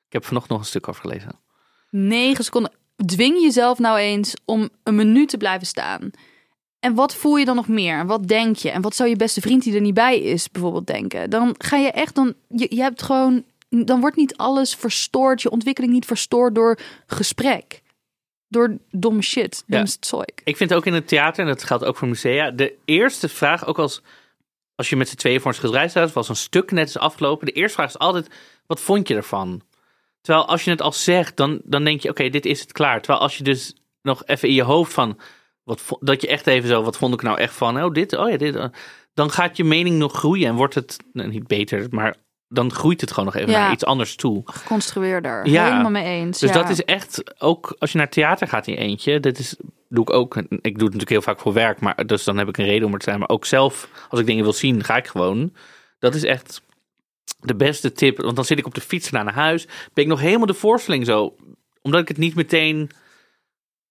[0.06, 1.30] Ik heb vanochtend nog een stuk over gelezen.
[1.90, 2.72] Negen seconden.
[3.06, 6.10] Dwing jezelf nou eens om een minuut te blijven staan.
[6.80, 7.98] En wat voel je dan nog meer?
[7.98, 8.70] En wat denk je?
[8.70, 11.30] En wat zou je beste vriend die er niet bij is bijvoorbeeld denken?
[11.30, 15.50] Dan ga je echt, dan, je, je hebt gewoon, dan wordt niet alles verstoord, je
[15.50, 17.82] ontwikkeling niet verstoord door gesprek.
[18.52, 19.76] Door domme shit, Ja.
[19.76, 20.24] domme zeug.
[20.44, 23.66] Ik vind ook in het theater, en dat geldt ook voor musea, de eerste vraag,
[23.66, 24.02] ook als,
[24.74, 27.46] als je met z'n tweeën voor een schilderij staat, als een stuk net is afgelopen,
[27.46, 28.28] de eerste vraag is altijd,
[28.66, 29.62] wat vond je ervan?
[30.20, 32.98] Terwijl als je het al zegt, dan, dan denk je, oké, dit is het klaar.
[33.00, 35.18] Terwijl als je dus nog even in je hoofd van,
[35.64, 37.82] wat, dat je echt even zo, wat vond ik nou echt van?
[37.82, 38.54] Oh, dit, oh ja, dit.
[38.56, 38.64] eh,
[39.14, 42.16] Dan gaat je mening nog groeien en wordt het, nou, niet beter, maar
[42.52, 43.58] dan groeit het gewoon nog even Ja.
[43.58, 44.42] naar iets anders toe.
[44.44, 45.46] Geconstrueerder.
[45.46, 45.64] Ja.
[45.64, 46.38] Helemaal mee eens.
[46.38, 46.54] Dus ja.
[46.56, 49.20] dat is echt ook als je naar theater gaat in je eentje.
[49.20, 49.56] Dit is
[49.88, 50.36] doe ik ook.
[50.36, 52.86] Ik doe het natuurlijk heel vaak voor werk, maar dus dan heb ik een reden
[52.86, 53.18] om er te zijn.
[53.18, 55.52] Maar ook zelf, als ik dingen wil zien, ga ik gewoon.
[55.98, 56.62] Dat is echt
[57.40, 58.20] de beste tip.
[58.20, 59.66] Want dan zit ik op de fiets naar naar huis.
[59.92, 61.34] Ben ik nog helemaal de voorstelling zo,
[61.82, 62.90] omdat ik het niet meteen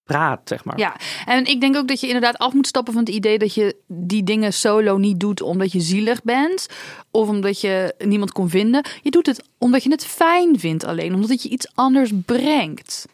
[0.10, 0.78] praat, zeg maar.
[0.78, 0.96] Ja,
[1.26, 3.76] en ik denk ook dat je inderdaad af moet stappen van het idee dat je
[3.88, 6.68] die dingen solo niet doet omdat je zielig bent
[7.12, 8.86] of omdat je niemand kon vinden.
[9.02, 13.08] Je doet het omdat je het fijn vindt alleen, omdat het je iets anders brengt.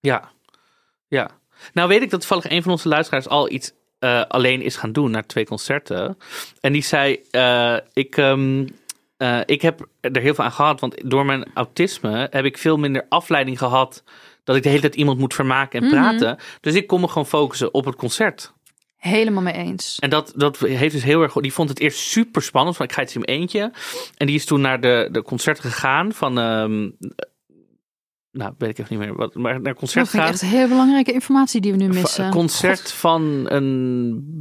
[0.00, 0.30] Ja.
[1.08, 1.30] ja.
[1.72, 4.92] Nou weet ik dat toevallig een van onze luisteraars al iets eh, alleen is gaan
[4.92, 6.18] doen naar twee concerten.
[6.60, 11.24] En die zei, eh, ik, eh, ik heb er heel veel aan gehad, want door
[11.24, 14.02] mijn autisme heb ik veel minder afleiding gehad
[14.44, 16.36] dat ik de hele tijd iemand moet vermaken en praten.
[16.60, 18.52] Dus ik kon me gewoon focussen op het concert.
[18.96, 19.96] Helemaal mee eens.
[20.00, 21.32] En dat, dat heeft dus heel erg.
[21.32, 22.76] Die vond het eerst super spannend.
[22.76, 23.72] Van ik ga het in mijn eentje.
[24.16, 26.38] En die is toen naar de, de concert gegaan van.
[26.38, 26.88] ehm,
[28.32, 29.16] nou, weet ik even niet meer.
[29.16, 30.48] Wat, maar naar concert Dat vind ik gegaan.
[30.48, 32.24] echt heel belangrijke informatie die we nu missen.
[32.24, 34.36] Een concert van een.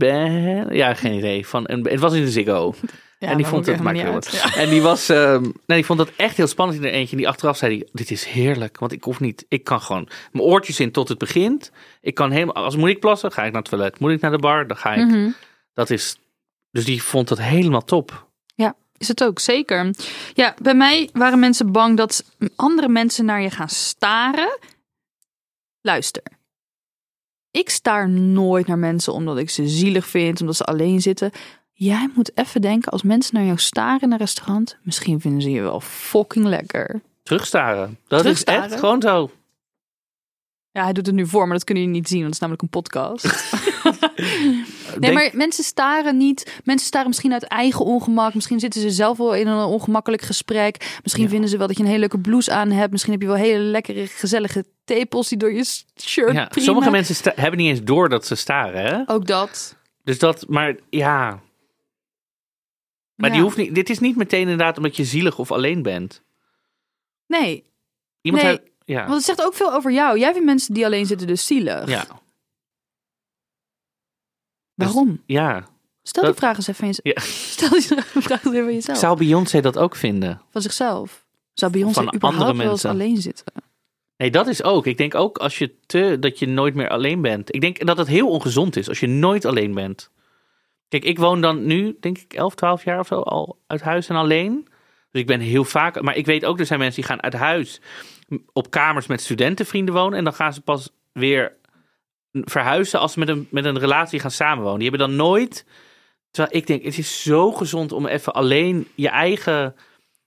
[0.69, 1.47] Ja, geen idee.
[1.47, 2.73] Van een, het was in de Ziggo.
[3.19, 4.53] Ja, en die dat vond het wat.
[4.55, 5.10] En die was.
[5.10, 7.12] ehm, nee, die vond dat echt heel spannend in er eentje.
[7.12, 8.79] En die achteraf zei die, dit is heerlijk.
[8.79, 9.45] Want ik hoef niet.
[9.47, 11.71] Ik kan gewoon mijn oortjes in tot het begint.
[12.01, 12.55] Ik kan helemaal.
[12.55, 13.99] Als moet ik plassen, ga ik naar het toilet.
[13.99, 15.05] Moet ik naar de bar, dan ga ik.
[15.08, 15.29] Mhm.
[15.73, 16.17] Dat is.
[16.71, 18.27] Dus die vond dat helemaal top.
[18.55, 19.93] Ja, is het ook, zeker.
[20.34, 22.23] Ja, bij mij waren mensen bang dat
[22.55, 24.60] andere mensen naar je gaan staren.
[25.82, 26.23] Luister.
[27.51, 31.32] Ik staar nooit naar mensen omdat ik ze zielig vind, omdat ze alleen zitten.
[31.80, 35.50] Jij moet even denken, als mensen naar jou staren in een restaurant, misschien vinden ze
[35.52, 37.02] je wel fucking lekker.
[37.24, 37.98] Terugstaren.
[38.08, 38.63] Dat Terugstaren?
[38.65, 39.30] is echt gewoon zo.
[40.72, 42.48] Ja, hij doet het nu voor, maar dat kunnen jullie niet zien, want het is
[42.50, 43.26] namelijk een podcast.
[44.89, 46.60] Nee, Denk- maar mensen staren niet.
[46.63, 48.34] Mensen staren misschien uit eigen ongemak.
[48.34, 50.98] Misschien zitten ze zelf wel in een ongemakkelijk gesprek.
[51.04, 51.30] Misschien Ja.
[51.30, 52.92] vinden ze wel dat je een hele leuke blouse aan hebt.
[52.92, 55.63] Misschien heb je wel hele lekkere, gezellige tepels die door je
[56.02, 58.82] shirt ja, sommige mensen hebben niet eens door dat ze staren.
[58.86, 59.13] Hè?
[59.13, 59.76] Ook dat.
[60.04, 61.39] Dus dat, maar ja.
[63.19, 63.75] Maar die hoeft niet.
[63.75, 66.21] Dit is niet meteen inderdaad omdat je zielig of alleen bent.
[67.27, 67.63] Nee,
[68.21, 69.01] Iemand Nee, zei- ja.
[69.01, 70.19] want het zegt ook veel over jou.
[70.19, 71.89] Jij vindt mensen die alleen zitten dus zielig.
[71.89, 72.08] ja.
[74.73, 75.21] Waarom?
[75.25, 75.67] Ja.
[76.03, 77.15] Stel die vraag eens even aan jezelf.
[77.15, 77.32] ja.
[77.51, 77.82] Stel die
[78.23, 78.97] vraag eens even aan jezelf.
[78.97, 80.41] Zou Beyoncé dat ook vinden?
[80.49, 81.25] Van zichzelf.
[81.53, 82.89] Zou Beyoncé Van überhaupt andere wel eens mensen.
[82.89, 83.45] alleen zitten?
[84.17, 84.86] Nee, dat is ook.
[84.86, 87.55] Ik denk ook als je te, dat je nooit meer alleen bent.
[87.55, 90.10] Ik denk dat het heel ongezond is als je nooit alleen bent.
[90.89, 94.10] Kijk, ik woon dan nu, denk ik, 11, 12 jaar of zo al uit huis
[94.10, 94.67] en alleen.
[95.12, 96.02] Dus ik ben heel vaak.
[96.02, 97.82] Maar ik weet ook, er zijn mensen die gaan uit huis
[98.54, 100.17] op kamers met studentenvrienden wonen.
[100.17, 101.58] En dan gaan ze pas weer
[102.32, 104.80] verhuizen als ze met een, met een relatie gaan samenwonen.
[104.80, 105.65] Die hebben dan nooit.
[106.32, 109.75] Terwijl ik denk, het is zo gezond om even alleen je eigen.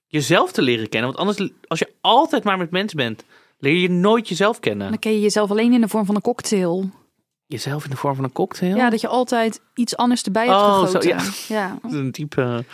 [0.06, 1.12] jezelf te leren kennen.
[1.12, 3.24] Want anders, als je altijd maar met mensen bent,
[3.58, 4.88] leer je nooit jezelf kennen.
[4.88, 6.90] Dan ken je jezelf alleen in de vorm van een cocktail.
[7.52, 8.76] Jezelf in de vorm van een cocktail?
[8.76, 11.08] Ja, dat je altijd iets anders erbij hebt Oh, zo, gegoten.
[11.08, 11.22] ja.
[11.48, 11.78] ja.
[11.88, 12.64] Is een type.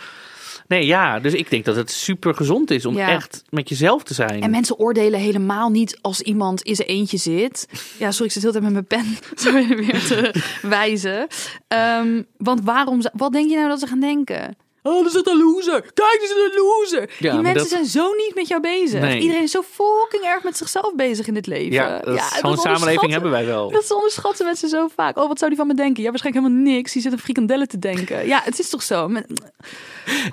[0.67, 3.09] Nee, ja, dus ik denk dat het super gezond is om Ja.
[3.09, 4.41] echt met jezelf te zijn.
[4.41, 7.67] En mensen oordelen helemaal niet als iemand in zijn eentje zit.
[7.97, 11.27] Ja, sorry, ik zit heel tijd met mijn pen zo weer te wijzen.
[11.67, 14.55] Ehm, want waarom, wat denk je nou dat ze gaan denken?
[14.83, 15.81] Oh, dat is een loser.
[15.81, 17.09] Kijk, dat is een loser.
[17.19, 19.01] Ja, Die mensen dat- zijn zo niet met jou bezig.
[19.01, 19.19] Nee.
[19.19, 21.71] Iedereen is zo fucking erg met zichzelf bezig in dit leven.
[21.71, 23.71] ja, dat is- zo'n samenleving hebben wij wel.
[23.71, 25.17] Dat onderschatten mensen zo vaak.
[25.17, 26.03] Oh, wat zou die van me denken?
[26.03, 26.91] Ja, waarschijnlijk helemaal niks.
[26.93, 28.27] Die zit een frikandellen te denken.
[28.27, 29.11] Ja, het is toch zo.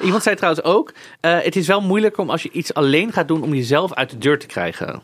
[0.04, 3.28] Iemand zei trouwens ook: eh, het is wel moeilijker om als je iets alleen gaat
[3.28, 5.02] doen om jezelf uit de deur te krijgen.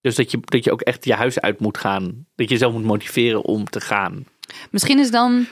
[0.00, 2.04] Dus dat je, dat je ook echt je huis uit moet gaan.
[2.34, 4.24] Dat je jezelf moet motiveren om te gaan.
[4.70, 5.46] Misschien is dan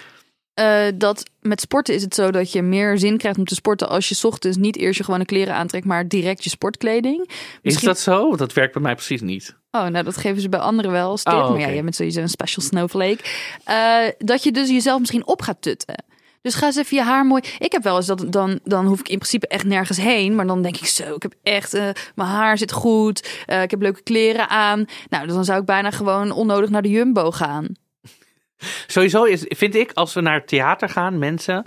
[0.58, 3.88] eh, dat met sporten is het zo dat je meer zin krijgt om te sporten
[3.88, 7.30] als je 's ochtends niet eerst je gewone kleren aantrekt, maar direct je sportkleding.
[7.62, 8.26] Is dat zo?
[8.26, 9.56] Want dat werkt bij mij precies niet.
[9.70, 11.22] Oh, nou dat geven ze bij anderen wel als.
[11.22, 13.18] Oh, Maar ja, jij bent sowieso een special snowflake.
[13.64, 16.04] Eh, dat je dus jezelf misschien op gaat tutten.
[16.42, 17.42] Dus ga eens even je haar mooi.
[17.58, 20.34] Ik heb wel eens dat dan, dan hoef ik in principe echt nergens heen.
[20.34, 23.28] Maar dan denk ik zo, ik heb echt, eh, mijn haar zit goed.
[23.62, 24.84] ik heb leuke kleren aan.
[25.08, 27.66] Nou, dan zou ik bijna gewoon onnodig naar de Jumbo gaan.
[28.86, 31.64] Sowieso is, vind ik, als we naar het theater gaan, mensen,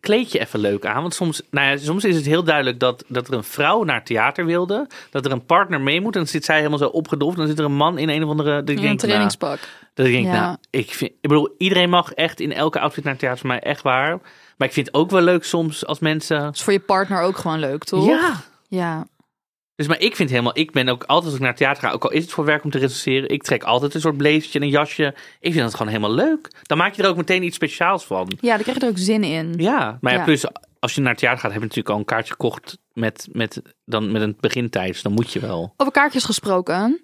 [0.00, 1.00] kleed je even leuk aan.
[1.02, 3.96] Want soms, nou ja, soms is het heel duidelijk dat, dat er een vrouw naar
[3.96, 4.86] het theater wilde.
[5.10, 6.14] Dat er een partner mee moet.
[6.14, 7.36] En dan zit zij helemaal zo opgedoft.
[7.36, 8.64] Dan zit er een man in een of andere...
[8.64, 9.58] Dat Een nou, trainingspak.
[9.94, 10.40] dat ik denk, Ja.
[10.40, 13.40] nou, ik, vind, ik bedoel, iedereen mag echt in elke outfit naar het theater.
[13.40, 14.18] Voor mij echt waar.
[14.56, 16.50] Maar ik vind het ook wel leuk soms als mensen...
[16.52, 18.06] is voor je partner ook gewoon leuk, toch?
[18.06, 18.34] Ja,
[18.68, 19.06] Ja.
[19.76, 21.90] Dus maar ik vind helemaal, ik ben ook altijd als ik naar het theater ga,
[21.90, 24.58] ook al is het voor werk om te recenseren, ik trek altijd een soort blazertje
[24.58, 25.14] en een jasje.
[25.40, 26.48] Ik vind dat gewoon helemaal leuk.
[26.62, 28.32] Dan maak je er ook meteen iets speciaals van.
[28.40, 29.54] Ja, daar krijg je er ook zin in.
[29.56, 30.24] Ja, maar ja, Ja.
[30.24, 30.44] plus
[30.78, 33.62] als je naar het theater gaat, heb je natuurlijk al een kaartje gekocht met, met,
[33.84, 34.92] dan, met een begintijd.
[34.92, 35.74] Dus dan moet je wel.
[35.76, 37.00] Over kaartjes gesproken.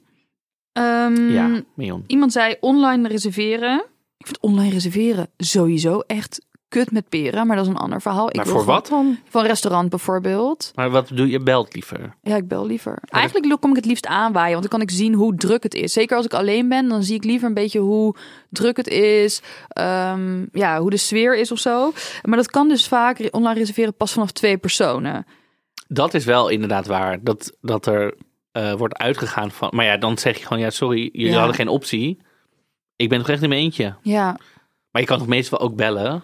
[0.72, 2.04] Ehm, Ja, Mion.
[2.06, 3.84] Iemand zei online reserveren.
[4.16, 8.28] Ik vind online reserveren sowieso echt kut met peren, maar dat is een ander verhaal.
[8.28, 9.18] Ik Maar wil voor gewoon- wat dan?
[9.28, 10.72] Van een restaurant bijvoorbeeld.
[10.74, 11.40] Maar wat doe je?
[11.40, 12.14] Belt liever.
[12.22, 12.98] Ja, ik bel liever.
[13.04, 15.92] Eigenlijk kom ik het liefst aanwaaien, want dan kan ik zien hoe druk het is.
[15.92, 18.14] Zeker als ik alleen ben, dan zie ik liever een beetje hoe
[18.50, 19.42] druk het is.
[19.68, 21.92] ehm, ja, hoe de sfeer is of zo.
[22.22, 25.26] Maar dat kan dus vaak online reserveren pas vanaf twee personen.
[25.88, 27.18] Dat is wel inderdaad waar.
[27.22, 28.14] Dat, dat er
[28.52, 29.68] eh, wordt uitgegaan van.
[29.74, 31.36] Maar ja, dan zeg je gewoon, ja, sorry, jullie Ja.
[31.38, 32.18] hadden geen optie.
[32.96, 33.94] Ik ben toch echt in mijn eentje.
[34.02, 34.36] Ja,
[34.90, 36.22] Maar je kan toch meestal ook bellen?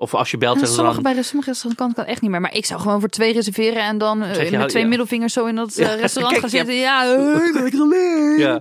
[0.00, 1.12] Of als je belt, En sommige dan...
[1.12, 2.40] bij sommige restaurants kan het echt niet meer.
[2.40, 4.88] Maar ik zou gewoon voor twee reserveren en dan eh, met twee ja.
[4.88, 6.74] middelvingers zo in dat eh, Ja, restaurant kijk, gaan zitten.
[6.74, 8.38] Ja, eh, lekker alleen.
[8.38, 8.60] Ja.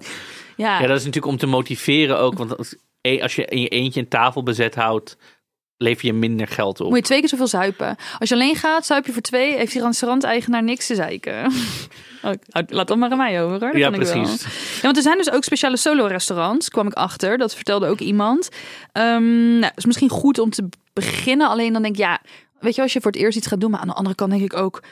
[0.55, 0.79] Ja.
[0.79, 2.37] ja, dat is natuurlijk om te motiveren ook.
[2.37, 2.75] Want als,
[3.21, 5.17] als je in je eentje een tafel bezet houdt,
[5.77, 6.87] lever je minder geld op.
[6.87, 7.95] Moet je twee keer zoveel zuipen.
[8.19, 9.55] Als je alleen gaat, zuip je voor twee.
[9.55, 11.51] Heeft die restaurant-eigenaar niks te zeiken.
[12.21, 12.33] Oh,
[12.67, 13.71] laat dat maar aan mij over hoor.
[13.71, 14.21] Dat ja, kan ik wel.
[14.21, 14.43] precies.
[14.75, 17.37] Ja, want er zijn dus ook speciale solo-restaurants, kwam ik achter.
[17.37, 18.49] Dat vertelde ook iemand.
[18.91, 21.49] Ehm nou, is misschien goed om te beginnen.
[21.49, 22.21] Alleen dan denk ik, ja,
[22.59, 23.71] weet je, als je voor het eerst iets gaat doen.
[23.71, 24.83] Maar aan de andere kant denk ik ook,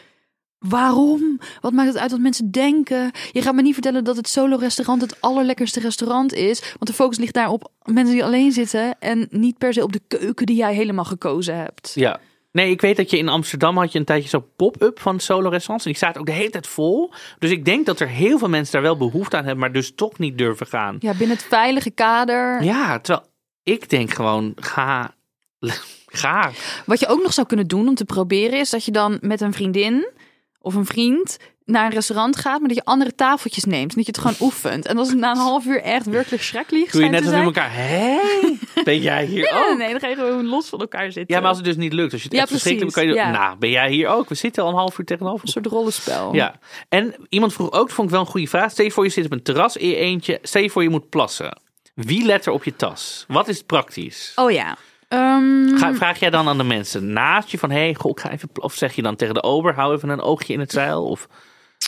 [0.68, 1.40] waarom?
[1.62, 3.12] Wat maakt het uit wat mensen denken?
[3.32, 6.60] Je gaat me niet vertellen dat het solo-restaurant het allerlekkerste restaurant is.
[6.60, 9.00] Want de focus ligt daar op mensen die alleen zitten.
[9.00, 11.92] En niet per se op de keuken die jij helemaal gekozen hebt.
[11.96, 12.20] Ja.
[12.52, 15.50] Nee, ik weet dat je in Amsterdam had je een tijdje zo'n pop-up van solo
[15.50, 15.86] restaurants.
[15.86, 17.14] En die staat ook de hele tijd vol.
[17.40, 19.96] Dus ik denk dat er heel veel mensen daar wel behoefte aan hebben, maar dus
[19.96, 20.96] toch niet durven gaan.
[21.00, 22.64] Ja, binnen het veilige kader.
[22.64, 23.28] Ja, terwijl
[23.64, 25.14] ik denk gewoon, ga.
[26.16, 26.52] Ga.
[26.86, 29.42] Wat je ook nog zou kunnen doen om te proberen is dat je dan met
[29.42, 30.08] een vriendin
[30.66, 34.06] of een vriend naar een restaurant gaat, maar dat je andere tafeltjes neemt en dat
[34.06, 34.86] je het gewoon oefent.
[34.86, 37.42] En als het na een half uur echt werkelijk schrikkelijk Doe je net als in
[37.42, 37.70] elkaar.
[37.74, 38.18] Hé?
[38.84, 39.78] Ben jij hier ook?
[39.78, 41.36] nee, dan ga je gewoon los van elkaar zitten.
[41.36, 43.12] Ja, maar als het dus niet lukt, als je het Ja, echt verschrikkelijk kan je
[43.12, 43.38] precies, ja.
[43.38, 44.30] Nou, ben jij hier ook?
[44.30, 45.46] We zitten al een half uur tegenover.
[45.46, 46.34] Een soort rollenspel.
[46.34, 48.72] Ja, en iemand vroeg ook, vond ik wel een goede vraag.
[48.72, 50.40] Stel je voor je zit op een terras in je eentje.
[50.42, 51.58] Stel je voor je moet plassen.
[51.96, 53.26] Wie let er op je tas?
[53.28, 54.32] Wat is praktisch?
[54.36, 54.78] Oh ja.
[55.08, 58.20] Ehm, Ga, vraag jij dan aan de mensen naast je van, hé, hey, goh, ik
[58.20, 58.50] ga even...
[58.54, 61.06] Of zeg je dan tegen de ober, hou even een oogje in het zeil?
[61.06, 61.28] Of,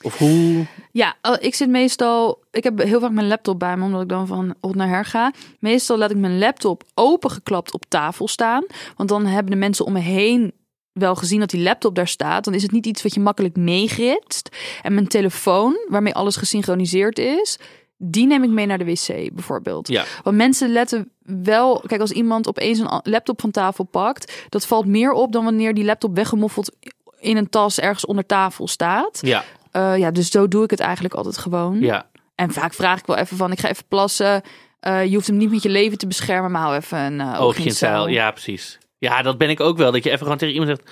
[0.03, 0.65] of hoe?
[0.91, 2.43] Ja, ik zit meestal.
[2.51, 5.05] Ik heb heel vaak mijn laptop bij me, omdat ik dan van hot naar her
[5.05, 5.33] ga.
[5.59, 8.65] Meestal laat ik mijn laptop opengeklapt op tafel staan.
[8.95, 10.53] Want dan hebben de mensen om me heen
[10.91, 12.43] wel gezien dat die laptop daar staat.
[12.43, 14.49] Dan is het niet iets wat je makkelijk meegritst.
[14.81, 17.59] En mijn telefoon, waarmee alles gesynchroniseerd is.
[17.97, 19.87] Die neem ik mee naar de wc bijvoorbeeld.
[19.87, 21.83] Ja, Want mensen letten wel.
[21.87, 25.73] Kijk, als iemand opeens een laptop van tafel pakt, dat valt meer op dan wanneer
[25.73, 26.71] die laptop weggemoffeld
[27.19, 29.19] in een tas ergens onder tafel staat.
[29.21, 31.79] ja, Eh, ja, dus zo doe ik het eigenlijk altijd gewoon.
[31.79, 32.09] ja.
[32.35, 34.41] En vaak vraag ik wel even van, ik ga even plassen.
[34.79, 37.41] Eh, je hoeft hem niet met je leven te beschermen, maar hou even een uh,
[37.41, 38.07] Oogje in het zeil.
[38.07, 38.77] Ja, precies.
[38.97, 39.91] Ja, dat ben ik ook wel.
[39.91, 40.91] Dat je even gewoon tegen iemand zegt...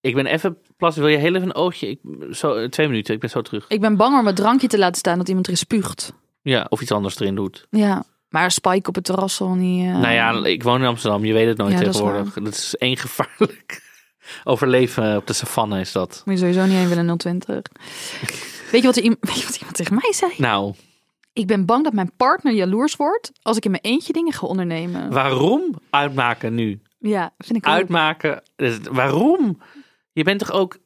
[0.00, 1.02] Ik ben even plassen.
[1.02, 1.88] Wil je heel even een oogje?
[1.88, 1.98] Ik,
[2.30, 3.64] zo, twee minuten, ik ben zo terug.
[3.68, 6.12] Ik ben bang om mijn drankje te laten staan dat iemand erin spuugt.
[6.42, 7.66] Ja, of iets anders erin doet.
[7.70, 9.86] Ja, maar spike op het terras zal niet...
[9.86, 11.24] eh, Nou ja, ik woon in Amsterdam.
[11.24, 12.34] Je weet het nooit Ja, dat is tegenwoordig.
[12.34, 13.82] Dat is, één gevaarlijk
[14.44, 16.22] overleven op de savanne is dat.
[16.24, 17.60] Moet je sowieso niet heen willen 020.
[18.70, 20.32] Weet je, wat er, weet je wat iemand tegen mij zei?
[20.36, 20.74] Nou,
[21.32, 24.46] Ik ben bang dat mijn partner jaloers wordt als ik in mijn eentje dingen ga
[24.46, 25.12] ondernemen.
[25.12, 26.80] waarom uitmaken nu?
[26.98, 27.72] Ja, vind ik ook.
[27.72, 28.42] Uitmaken.
[28.56, 29.60] dus waarom?
[30.12, 30.78] Je bent toch ook...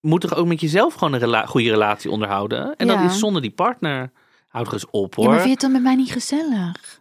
[0.00, 2.76] Moet toch ook met jezelf gewoon een rela- goede relatie onderhouden?
[2.76, 2.96] En Ja.
[3.02, 4.10] dat is zonder die partner.
[4.48, 5.24] Houd er eens op hoor.
[5.24, 7.00] Ja, maar vind je het dan met mij niet gezellig?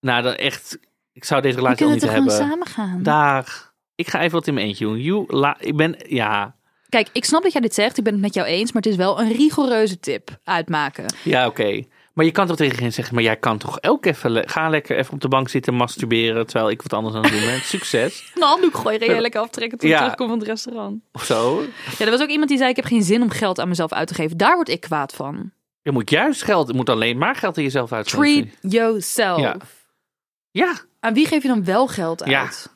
[0.00, 0.78] Nou, dan echt...
[1.12, 2.66] Ik zou deze We relatie al kunnen niet toch gewoon hebben.
[2.76, 3.02] samen gaan?
[3.02, 3.72] Dag.
[3.94, 5.00] Ik ga even wat in mijn eentje doen.
[5.00, 5.96] You, la, ik ben...
[6.08, 6.56] Ja.
[6.88, 7.98] Kijk, ik snap dat jij dit zegt.
[7.98, 8.72] Ik ben het met jou eens.
[8.72, 10.38] Maar het is wel een rigoureuze tip.
[10.44, 11.04] Uitmaken.
[11.22, 11.82] Ja, oké.
[12.12, 14.68] Maar je kan toch tegen iedereen zeggen, maar jij kan toch ook even, le- ga
[14.68, 17.60] lekker even op de bank zitten masturberen, terwijl ik wat anders aan het doen ben.
[17.74, 18.32] Succes.
[18.34, 19.20] Een handdoek gooien.
[19.20, 19.94] Lekker aftrekken toen Ja.
[19.96, 21.02] ik terugkom van het restaurant.
[21.12, 21.62] Of zo.
[21.98, 22.70] Ja, er was ook iemand die zei...
[22.70, 24.36] Ik heb geen zin om geld aan mezelf uit te geven.
[24.36, 25.52] Daar word ik kwaad van.
[25.84, 28.50] Je moet juist geld, je moet alleen maar geld aan jezelf uitgeven.
[28.60, 29.40] Treat yourself.
[29.40, 29.56] Ja.
[30.50, 32.30] Ja, Aan wie geef je dan wel geld uit?
[32.30, 32.72] Ja.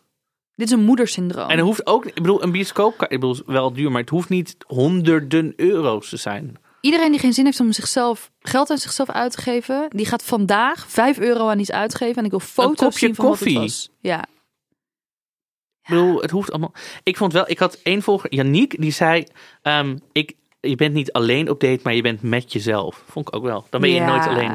[0.54, 1.48] Dit is een moedersyndroom.
[1.48, 4.28] en het hoeft ook, ik bedoel, een bioscoopkaart, ik bedoel, wel duur, maar het hoeft
[4.28, 6.56] niet honderden euro's te zijn.
[6.80, 10.22] iedereen die geen zin heeft om zichzelf geld aan zichzelf uit te geven, die gaat
[10.24, 12.16] vandaag 5 euro aan iets uitgeven.
[12.16, 13.52] En ik wil foto's zien van wat koffie.
[13.54, 13.88] het was.
[14.00, 14.24] Ja.
[15.82, 16.72] Ik bedoel, het hoeft allemaal.
[17.02, 19.26] Ik vond wel, ik had één volger, Yannick, die zei:
[19.62, 23.02] ehm, ik, Je bent niet alleen op date, maar je bent met jezelf.
[23.06, 23.66] Vond ik ook wel.
[23.70, 24.52] Dan ben je Ja, nooit alleen.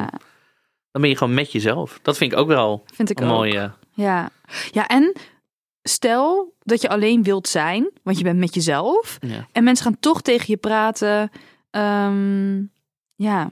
[0.92, 2.00] Dan ben je gewoon met jezelf.
[2.02, 3.32] Dat vind ik ook wel Vind ik een ook.
[3.32, 3.72] mooie.
[3.94, 4.30] Ja.
[4.72, 5.14] ja, en
[5.84, 9.18] stel dat je alleen wilt zijn, want je bent met jezelf.
[9.22, 9.48] Ja.
[9.52, 11.32] En mensen gaan toch tegen je praten.
[11.70, 12.56] ehm,
[13.16, 13.52] ja,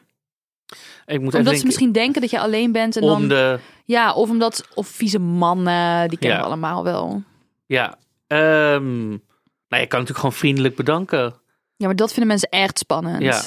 [1.05, 2.95] Ik moet even omdat ze denken, misschien denken dat je alleen bent.
[2.95, 3.59] En dan, de.
[3.85, 6.43] Ja, of omdat, of vieze mannen, die kennen Ja.
[6.43, 7.23] we allemaal wel.
[7.65, 7.97] Ja.
[8.27, 11.33] ehm, nou, je kan natuurlijk gewoon vriendelijk bedanken.
[11.81, 13.21] Ja, maar dat vinden mensen echt spannend.
[13.21, 13.43] Ja.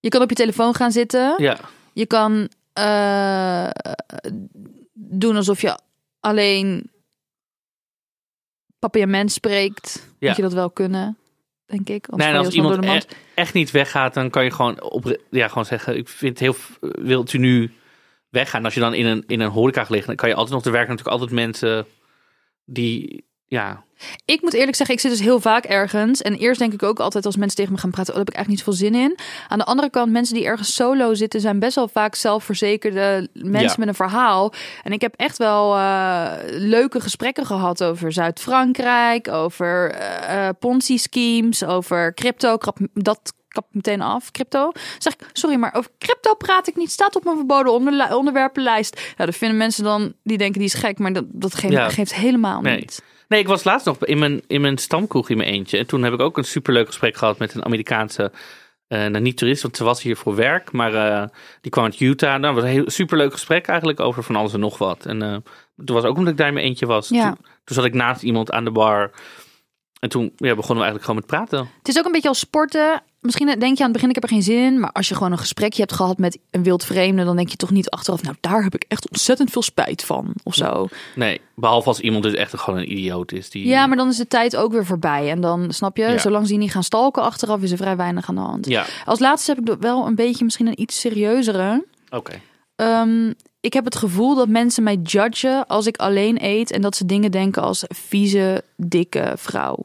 [0.00, 1.34] Je kan op je telefoon gaan zitten.
[1.38, 1.58] Ja.
[1.92, 3.68] Je kan eh,
[4.92, 5.78] doen alsof je
[6.20, 6.90] alleen
[8.78, 10.08] papiament spreekt.
[10.18, 10.26] Ja.
[10.28, 11.18] Moet je dat wel kunnen,
[11.66, 12.08] denk ik.
[12.08, 15.48] Anders Nee, en als iemand e- echt niet weggaat, dan kan je gewoon, op, ja,
[15.48, 16.56] gewoon zeggen: Ik vind het heel.
[17.04, 17.72] Wilt u nu
[18.28, 18.64] weggaan?
[18.64, 20.64] Als je dan in een, in een horeca ligt, dan kan je altijd nog.
[20.64, 21.86] Er werken natuurlijk altijd mensen
[22.64, 23.24] die.
[23.46, 23.84] Ja,
[24.24, 26.22] Ik moet eerlijk zeggen, ik zit dus heel vaak ergens.
[26.22, 28.34] En eerst denk ik ook altijd als mensen tegen me gaan praten, oh, daar heb
[28.34, 29.18] ik eigenlijk niet zoveel zin in.
[29.48, 33.60] Aan de andere kant, mensen die ergens solo zitten, zijn best wel vaak zelfverzekerde mensen
[33.68, 33.74] Ja.
[33.78, 34.52] met een verhaal.
[34.82, 41.64] En ik heb echt wel eh, leuke gesprekken gehad over Zuid-Frankrijk, over eh eh, Ponzi-schemes,
[41.64, 42.56] over crypto.
[42.94, 44.72] Dat kap meteen af, crypto.
[44.98, 46.90] Zeg ik, sorry, maar over crypto praat ik niet.
[46.90, 47.72] Staat op mijn verboden
[48.16, 49.00] onderwerpenlijst.
[49.16, 51.88] Ja, dat vinden mensen dan, die denken die is gek, maar dat, dat geeft, Ja.
[51.88, 52.76] geeft helemaal Nee.
[52.76, 53.02] niet.
[53.30, 55.78] Nee, ik was laatst nog in mijn, in mijn stamkroeg in mijn eentje.
[55.78, 58.32] En toen heb ik ook een superleuk gesprek gehad met een Amerikaanse,
[58.88, 60.72] nou niet toerist, want ze was hier voor werk.
[60.72, 61.28] Maar eh,
[61.60, 62.40] die kwam uit Utah.
[62.40, 65.06] Nou, was een heel superleuk gesprek eigenlijk over van alles en nog wat.
[65.06, 65.36] En eh
[65.84, 67.08] toen was ook omdat ik daar in mijn eentje was.
[67.08, 67.26] Ja.
[67.26, 69.10] Toen, toen zat ik naast iemand aan de bar.
[70.00, 71.68] En toen ja, begonnen we eigenlijk gewoon met praten.
[71.78, 73.02] Het is ook een beetje als sporten.
[73.20, 74.80] Misschien denk je aan het begin, ik heb er geen zin in.
[74.80, 77.56] Maar als je gewoon een gesprekje hebt gehad met een wild vreemde, dan denk je
[77.56, 80.32] toch niet achteraf, nou daar heb ik echt ontzettend veel spijt van.
[80.42, 80.88] Of zo.
[81.14, 83.50] Nee, behalve als iemand dus echt gewoon een idioot is.
[83.50, 85.30] Die, Ja, maar dan is de tijd ook weer voorbij.
[85.30, 86.18] En dan snap je, Ja.
[86.18, 88.66] zolang ze niet gaan stalken achteraf, is er vrij weinig aan de hand.
[88.66, 91.84] Ja, Als laatste heb ik wel een beetje misschien een iets serieuzere.
[92.10, 92.40] oké.
[92.76, 96.70] Ehm, ik heb het gevoel dat mensen mij judgen als ik alleen eet.
[96.70, 99.84] En dat ze dingen denken als vieze, dikke vrouw.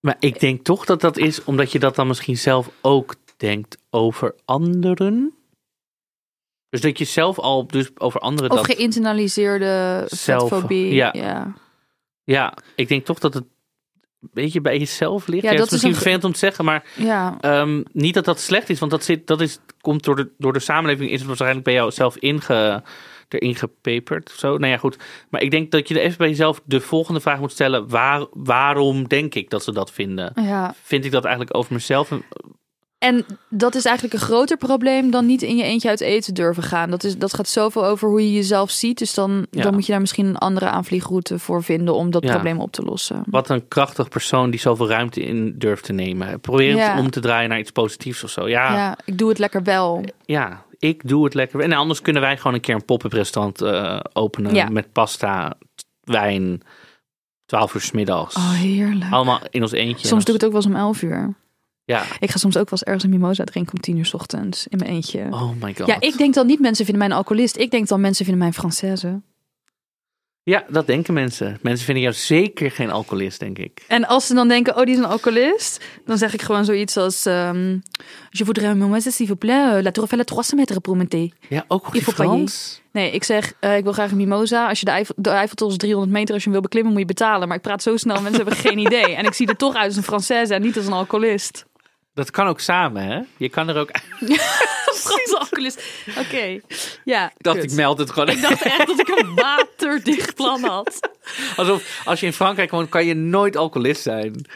[0.00, 3.78] Maar ik denk toch dat dat is omdat je dat dan misschien zelf ook denkt
[3.90, 5.34] over anderen.
[6.68, 8.66] Dus dat je zelf al dus over anderen Of dat...
[8.66, 11.10] geïnternaliseerde Zelf- ja.
[11.12, 11.54] ja.
[12.24, 13.44] Ja, ik denk toch dat het
[14.20, 15.42] beetje bij jezelf ligt.
[15.42, 17.36] Ja, Ja, dat is is misschien een- vervelend om te zeggen, maar ja.
[17.40, 18.78] ehm, niet dat dat slecht is.
[18.78, 21.74] Want dat, zit, dat is, komt door de, door de samenleving, is het waarschijnlijk bij
[21.74, 22.82] jou zelf inge,
[23.28, 24.32] erin gepeperd.
[24.36, 24.56] Zo.
[24.58, 24.96] Nou ja, goed.
[25.30, 27.88] Maar ik denk dat je er even bij jezelf de volgende vraag moet stellen.
[27.88, 30.32] Waar, waarom denk ik dat ze dat vinden?
[30.34, 30.74] ja.
[30.82, 32.10] Vind ik dat eigenlijk over mezelf?
[33.00, 36.62] En- dat is eigenlijk een groter probleem dan niet in je eentje uit eten durven
[36.62, 36.90] gaan.
[36.90, 38.98] Dat, is, dat gaat zoveel over hoe je jezelf ziet.
[38.98, 39.62] Dus dan, Ja.
[39.62, 42.30] dan moet je daar misschien een andere aanvliegroute voor vinden om dat Ja.
[42.30, 43.22] probleem op te lossen.
[43.26, 46.40] Wat een krachtig persoon die zoveel ruimte in durft te nemen.
[46.40, 46.90] Probeer Ja.
[46.90, 48.48] het om te draaien naar iets positiefs of zo.
[48.48, 48.76] Ja, ja.
[48.76, 50.04] Ja, ik doe het lekker wel.
[50.78, 51.60] ik doe het lekker.
[51.60, 54.54] En anders kunnen wij gewoon een keer een pop-up restaurant eh, openen.
[54.54, 54.68] Ja.
[54.68, 55.52] Met pasta,
[56.00, 56.62] wijn,
[57.46, 58.34] 12 uur 's middags.
[58.36, 59.12] Oh, heerlijk.
[59.12, 60.06] Allemaal in ons eentje.
[60.06, 61.34] Soms doe ik het ook wel eens om 11 uur.
[61.90, 62.04] Ja.
[62.18, 64.66] Ik ga soms ook wel eens ergens een mimosa drinken om 10 uur 's ochtends
[64.66, 65.26] in mijn eentje.
[65.30, 65.86] Oh my god.
[65.86, 67.56] ja, ik denk dan niet mensen vinden mij een alcoholist.
[67.56, 69.28] Ik denk dan mensen vinden mij een Française.
[70.42, 71.58] Ja, dat denken mensen.
[71.62, 73.84] Mensen vinden jou zeker geen alcoholist, denk ik.
[73.88, 76.96] En als ze dan denken, oh, die is een alcoholist, dan zeg ik gewoon zoiets
[76.96, 77.78] als: ehm,
[78.30, 80.96] Je voudrais un mimosa, s'il vous plaît, euh, la tour Eiffel à 300 mètres pour
[80.96, 81.28] monter.
[81.48, 82.80] Ja, ook goed Frans.
[82.92, 84.68] Nee, ik zeg, eh, ik wil graag een mimosa.
[84.68, 87.00] Als je de, Eiffel, de Eiffeltoren is 300 meter, als je hem wil beklimmen, moet
[87.00, 87.48] je betalen.
[87.48, 89.14] Maar ik praat zo snel, mensen hebben geen idee.
[89.14, 91.64] En ik zie er toch uit als een Française en niet als een alcoholist.
[92.14, 93.20] Dat kan ook samen, hè?
[93.36, 93.90] Je kan er ook...
[94.94, 95.82] Franse alcoholist.
[96.18, 96.60] Oké,
[97.04, 97.26] ja.
[97.26, 97.70] Ik dacht, kut.
[97.70, 98.28] ik meld het gewoon.
[98.28, 101.10] Ik dacht echt dat ik een waterdicht plan had.
[101.56, 104.46] Alsof als je in Frankrijk woont, kan je nooit alcoholist zijn.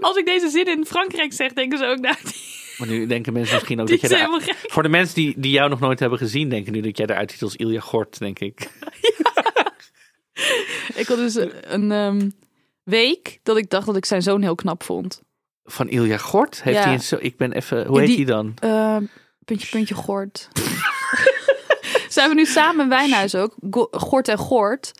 [0.00, 2.34] Als ik deze zin in Frankrijk zeg, denken ze ook, nou, die,
[2.78, 4.22] Maar nu denken mensen misschien ook die dat is je...
[4.22, 4.70] helemaal Er, gek.
[4.72, 7.30] voor de mensen die, die jou nog nooit hebben gezien, denken nu dat jij eruit
[7.30, 8.68] ziet als Ilja Gort, denk ik.
[10.94, 12.30] Ik had dus een ehm,
[12.82, 15.22] week dat ik dacht dat ik zijn zoon heel knap vond.
[15.66, 16.62] Van Ilja Gort?
[16.62, 16.82] Heeft Ja.
[16.84, 17.16] hij een zo...
[17.20, 17.86] Ik ben even...
[17.86, 18.54] Hoe heet die- hij dan?
[18.60, 18.96] Eh,
[19.44, 20.48] puntje, puntje, Gort.
[22.12, 23.54] Ze hebben nu samen wijnhuis ook.
[23.70, 24.92] Go- Gort en Gort.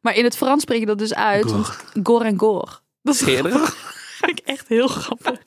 [0.00, 1.50] Maar in het Frans spreek je dat dus uit.
[1.50, 2.80] want Gor en Gor.
[3.02, 3.20] Dat is
[4.30, 5.38] ik echt heel grappig.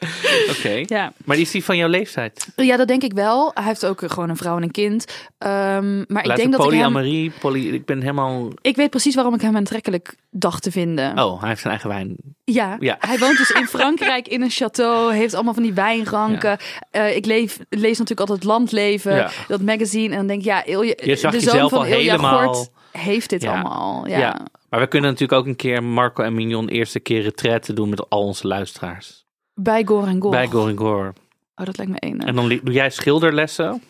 [0.56, 0.82] Oké.
[0.86, 1.12] Ja.
[1.24, 2.46] Maar is die van jouw leeftijd?
[2.56, 3.50] ja, dat denk ik wel.
[3.54, 5.04] Hij heeft ook gewoon een vrouw en een kind.
[5.38, 6.92] Ehm, maar ik denk de dat ik hem...
[6.92, 8.48] polyamorie, poly, ik ben helemaal...
[8.60, 11.18] Ik weet precies waarom ik hem aantrekkelijk dacht te vinden.
[11.18, 12.16] Oh, hij heeft zijn eigen wijn.
[12.44, 12.76] Ja.
[12.80, 12.96] Ja.
[13.00, 15.12] hij woont dus in Frankrijk in een château.
[15.14, 16.58] Heeft allemaal van die wijnranken.
[16.90, 19.30] Eh, ik leef, lees natuurlijk altijd Landleven, Ja.
[19.48, 20.10] dat magazine.
[20.10, 22.70] En dan denk ik, ja, Ilja, Je zag de zoon van al Ilja helemaal- Gort
[22.92, 24.06] heeft dit allemaal.
[24.08, 24.18] Ja.
[24.18, 24.40] Ja.
[24.70, 28.08] Maar we kunnen natuurlijk ook een keer Marco en Mignon eerste keer retraite doen met
[28.10, 29.24] al onze luisteraars.
[29.62, 30.36] Bij Gore en Gore.
[30.36, 31.12] Bij Goringor.
[31.56, 32.26] Oh, dat lijkt me enig.
[32.26, 33.82] En dan doe jij schilderlessen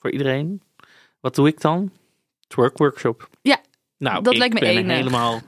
[0.00, 0.62] voor iedereen.
[1.20, 1.90] Wat doe ik dan?
[2.46, 3.28] Twerk workshop.
[3.42, 3.56] Ja,
[3.98, 4.96] nou, dat lijkt me enig.
[4.96, 5.40] helemaal.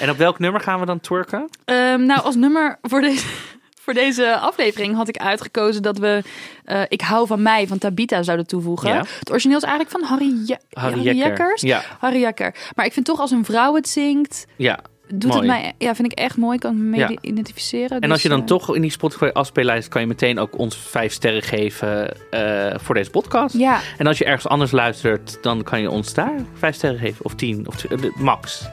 [0.00, 1.48] En op welk nummer gaan we dan twerken?
[1.64, 3.26] Ehm, nou, als nummer voor deze,
[3.82, 6.22] voor deze aflevering had ik uitgekozen dat we
[6.64, 8.88] eh, Ik hou van mij van Tabita zouden toevoegen.
[8.88, 9.04] Ja.
[9.18, 11.16] Het origineel is eigenlijk van Harry, Je- Harry Harry.
[11.18, 11.60] Jekkers.
[11.62, 12.54] Ja, Harry Jekker.
[12.74, 14.78] Maar ik vind toch als een vrouw het zingt, ja.
[15.08, 15.38] Doet Mooi.
[15.38, 16.58] het mij, ja, vind ik echt mooi.
[16.58, 17.10] Kan ik me mee Ja.
[17.20, 17.90] identificeren.
[17.90, 20.58] En Dus, als je dan eh, toch in die Spotify afspeellijst kan je meteen ook
[20.58, 23.54] ons vijf sterren geven eh, voor deze podcast.
[23.54, 27.24] Ja, En als je ergens anders luistert, dan kan je ons daar vijf sterren geven.
[27.24, 28.66] Of tien, of eh, max.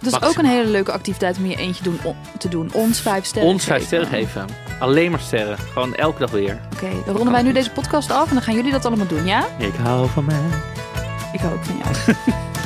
[0.00, 2.70] dat is ook een hele leuke activiteit om je eentje doen, on- te doen.
[2.72, 4.46] Ons vijf sterren ons vijf sterren geven.
[4.80, 5.58] Alleen maar sterren.
[5.58, 6.60] Gewoon elke dag weer.
[6.74, 9.26] Oké, dan ronden wij nu deze podcast af en dan gaan jullie dat allemaal doen,
[9.26, 9.46] ja?
[9.58, 10.40] Ik hou van mij.
[11.32, 12.16] Ik hou ook van jou.